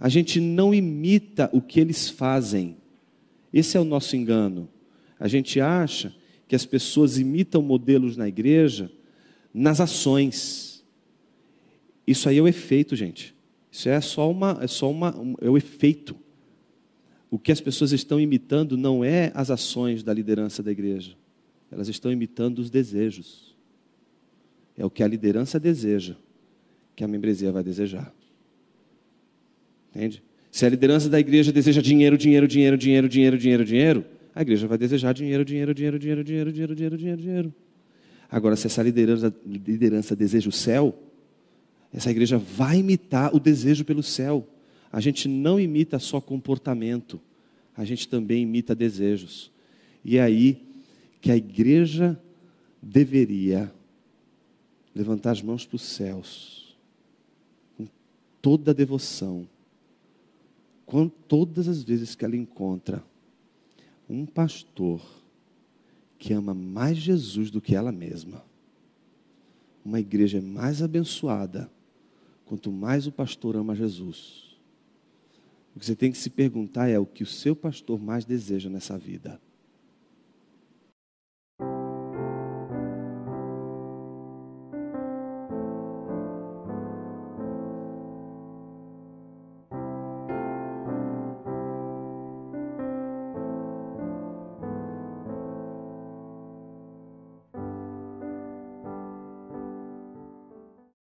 a 0.00 0.08
gente 0.08 0.40
não 0.40 0.72
imita 0.72 1.50
o 1.52 1.60
que 1.60 1.78
eles 1.78 2.08
fazem. 2.08 2.78
Esse 3.52 3.76
é 3.76 3.80
o 3.80 3.84
nosso 3.84 4.16
engano. 4.16 4.66
A 5.18 5.28
gente 5.28 5.60
acha 5.60 6.16
que 6.48 6.56
as 6.56 6.64
pessoas 6.64 7.18
imitam 7.18 7.60
modelos 7.60 8.16
na 8.16 8.26
igreja 8.26 8.90
nas 9.52 9.78
ações. 9.78 10.82
Isso 12.06 12.30
aí 12.30 12.38
é 12.38 12.42
o 12.42 12.48
efeito, 12.48 12.96
gente. 12.96 13.34
Isso 13.70 13.90
é 13.90 14.00
só 14.00 14.30
uma, 14.30 14.58
é 14.62 14.66
só 14.66 14.90
uma, 14.90 15.14
é 15.38 15.50
o 15.50 15.58
efeito. 15.58 16.16
O 17.30 17.38
que 17.38 17.52
as 17.52 17.60
pessoas 17.60 17.92
estão 17.92 18.18
imitando 18.18 18.78
não 18.78 19.04
é 19.04 19.30
as 19.34 19.50
ações 19.50 20.02
da 20.02 20.14
liderança 20.14 20.62
da 20.62 20.72
igreja. 20.72 21.14
Elas 21.70 21.88
estão 21.88 22.10
imitando 22.10 22.58
os 22.58 22.70
desejos. 22.70 23.54
É 24.78 24.84
o 24.84 24.90
que 24.90 25.02
a 25.02 25.06
liderança 25.06 25.60
deseja, 25.60 26.16
que 26.96 27.04
a 27.04 27.08
membresia 27.08 27.52
vai 27.52 27.62
desejar. 27.62 28.12
Entende? 29.94 30.22
Se 30.50 30.66
a 30.66 30.68
liderança 30.68 31.08
da 31.08 31.20
igreja 31.20 31.52
deseja 31.52 31.80
dinheiro, 31.80 32.18
dinheiro, 32.18 32.46
dinheiro, 32.48 32.76
dinheiro, 32.76 33.08
dinheiro, 33.08 33.38
dinheiro, 33.38 33.64
dinheiro, 33.64 34.04
a 34.34 34.42
igreja 34.42 34.66
vai 34.66 34.78
desejar 34.78 35.12
dinheiro, 35.12 35.44
dinheiro, 35.44 35.74
dinheiro, 35.74 35.98
dinheiro, 35.98 36.24
dinheiro, 36.24 36.52
dinheiro, 36.52 36.74
dinheiro, 36.74 36.96
dinheiro, 36.96 37.20
dinheiro. 37.20 37.54
Agora, 38.30 38.56
se 38.56 38.66
essa 38.66 38.82
liderança, 38.82 39.34
liderança 39.44 40.14
deseja 40.14 40.48
o 40.48 40.52
céu, 40.52 40.96
essa 41.92 42.10
igreja 42.10 42.38
vai 42.38 42.78
imitar 42.78 43.34
o 43.34 43.40
desejo 43.40 43.84
pelo 43.84 44.02
céu. 44.02 44.46
A 44.92 45.00
gente 45.00 45.28
não 45.28 45.58
imita 45.58 45.98
só 45.98 46.20
comportamento, 46.20 47.20
a 47.76 47.84
gente 47.84 48.08
também 48.08 48.42
imita 48.42 48.74
desejos. 48.74 49.50
E 50.04 50.16
é 50.16 50.22
aí 50.22 50.62
que 51.20 51.30
a 51.30 51.36
igreja 51.36 52.18
deveria 52.80 53.72
levantar 54.94 55.32
as 55.32 55.42
mãos 55.42 55.66
para 55.66 55.76
os 55.76 55.82
céus, 55.82 56.76
com 57.76 57.86
toda 58.40 58.70
a 58.70 58.74
devoção, 58.74 59.46
com 60.90 61.08
todas 61.08 61.68
as 61.68 61.84
vezes 61.84 62.16
que 62.16 62.24
ela 62.24 62.34
encontra 62.34 63.00
um 64.08 64.26
pastor 64.26 65.00
que 66.18 66.32
ama 66.32 66.52
mais 66.52 66.98
Jesus 66.98 67.48
do 67.48 67.60
que 67.60 67.76
ela 67.76 67.92
mesma. 67.92 68.44
Uma 69.84 70.00
igreja 70.00 70.38
é 70.38 70.40
mais 70.40 70.82
abençoada 70.82 71.70
quanto 72.44 72.72
mais 72.72 73.06
o 73.06 73.12
pastor 73.12 73.54
ama 73.54 73.72
Jesus. 73.72 74.58
O 75.76 75.78
que 75.78 75.86
você 75.86 75.94
tem 75.94 76.10
que 76.10 76.18
se 76.18 76.28
perguntar 76.28 76.88
é 76.88 76.98
o 76.98 77.06
que 77.06 77.22
o 77.22 77.26
seu 77.26 77.54
pastor 77.54 78.00
mais 78.00 78.24
deseja 78.24 78.68
nessa 78.68 78.98
vida. 78.98 79.40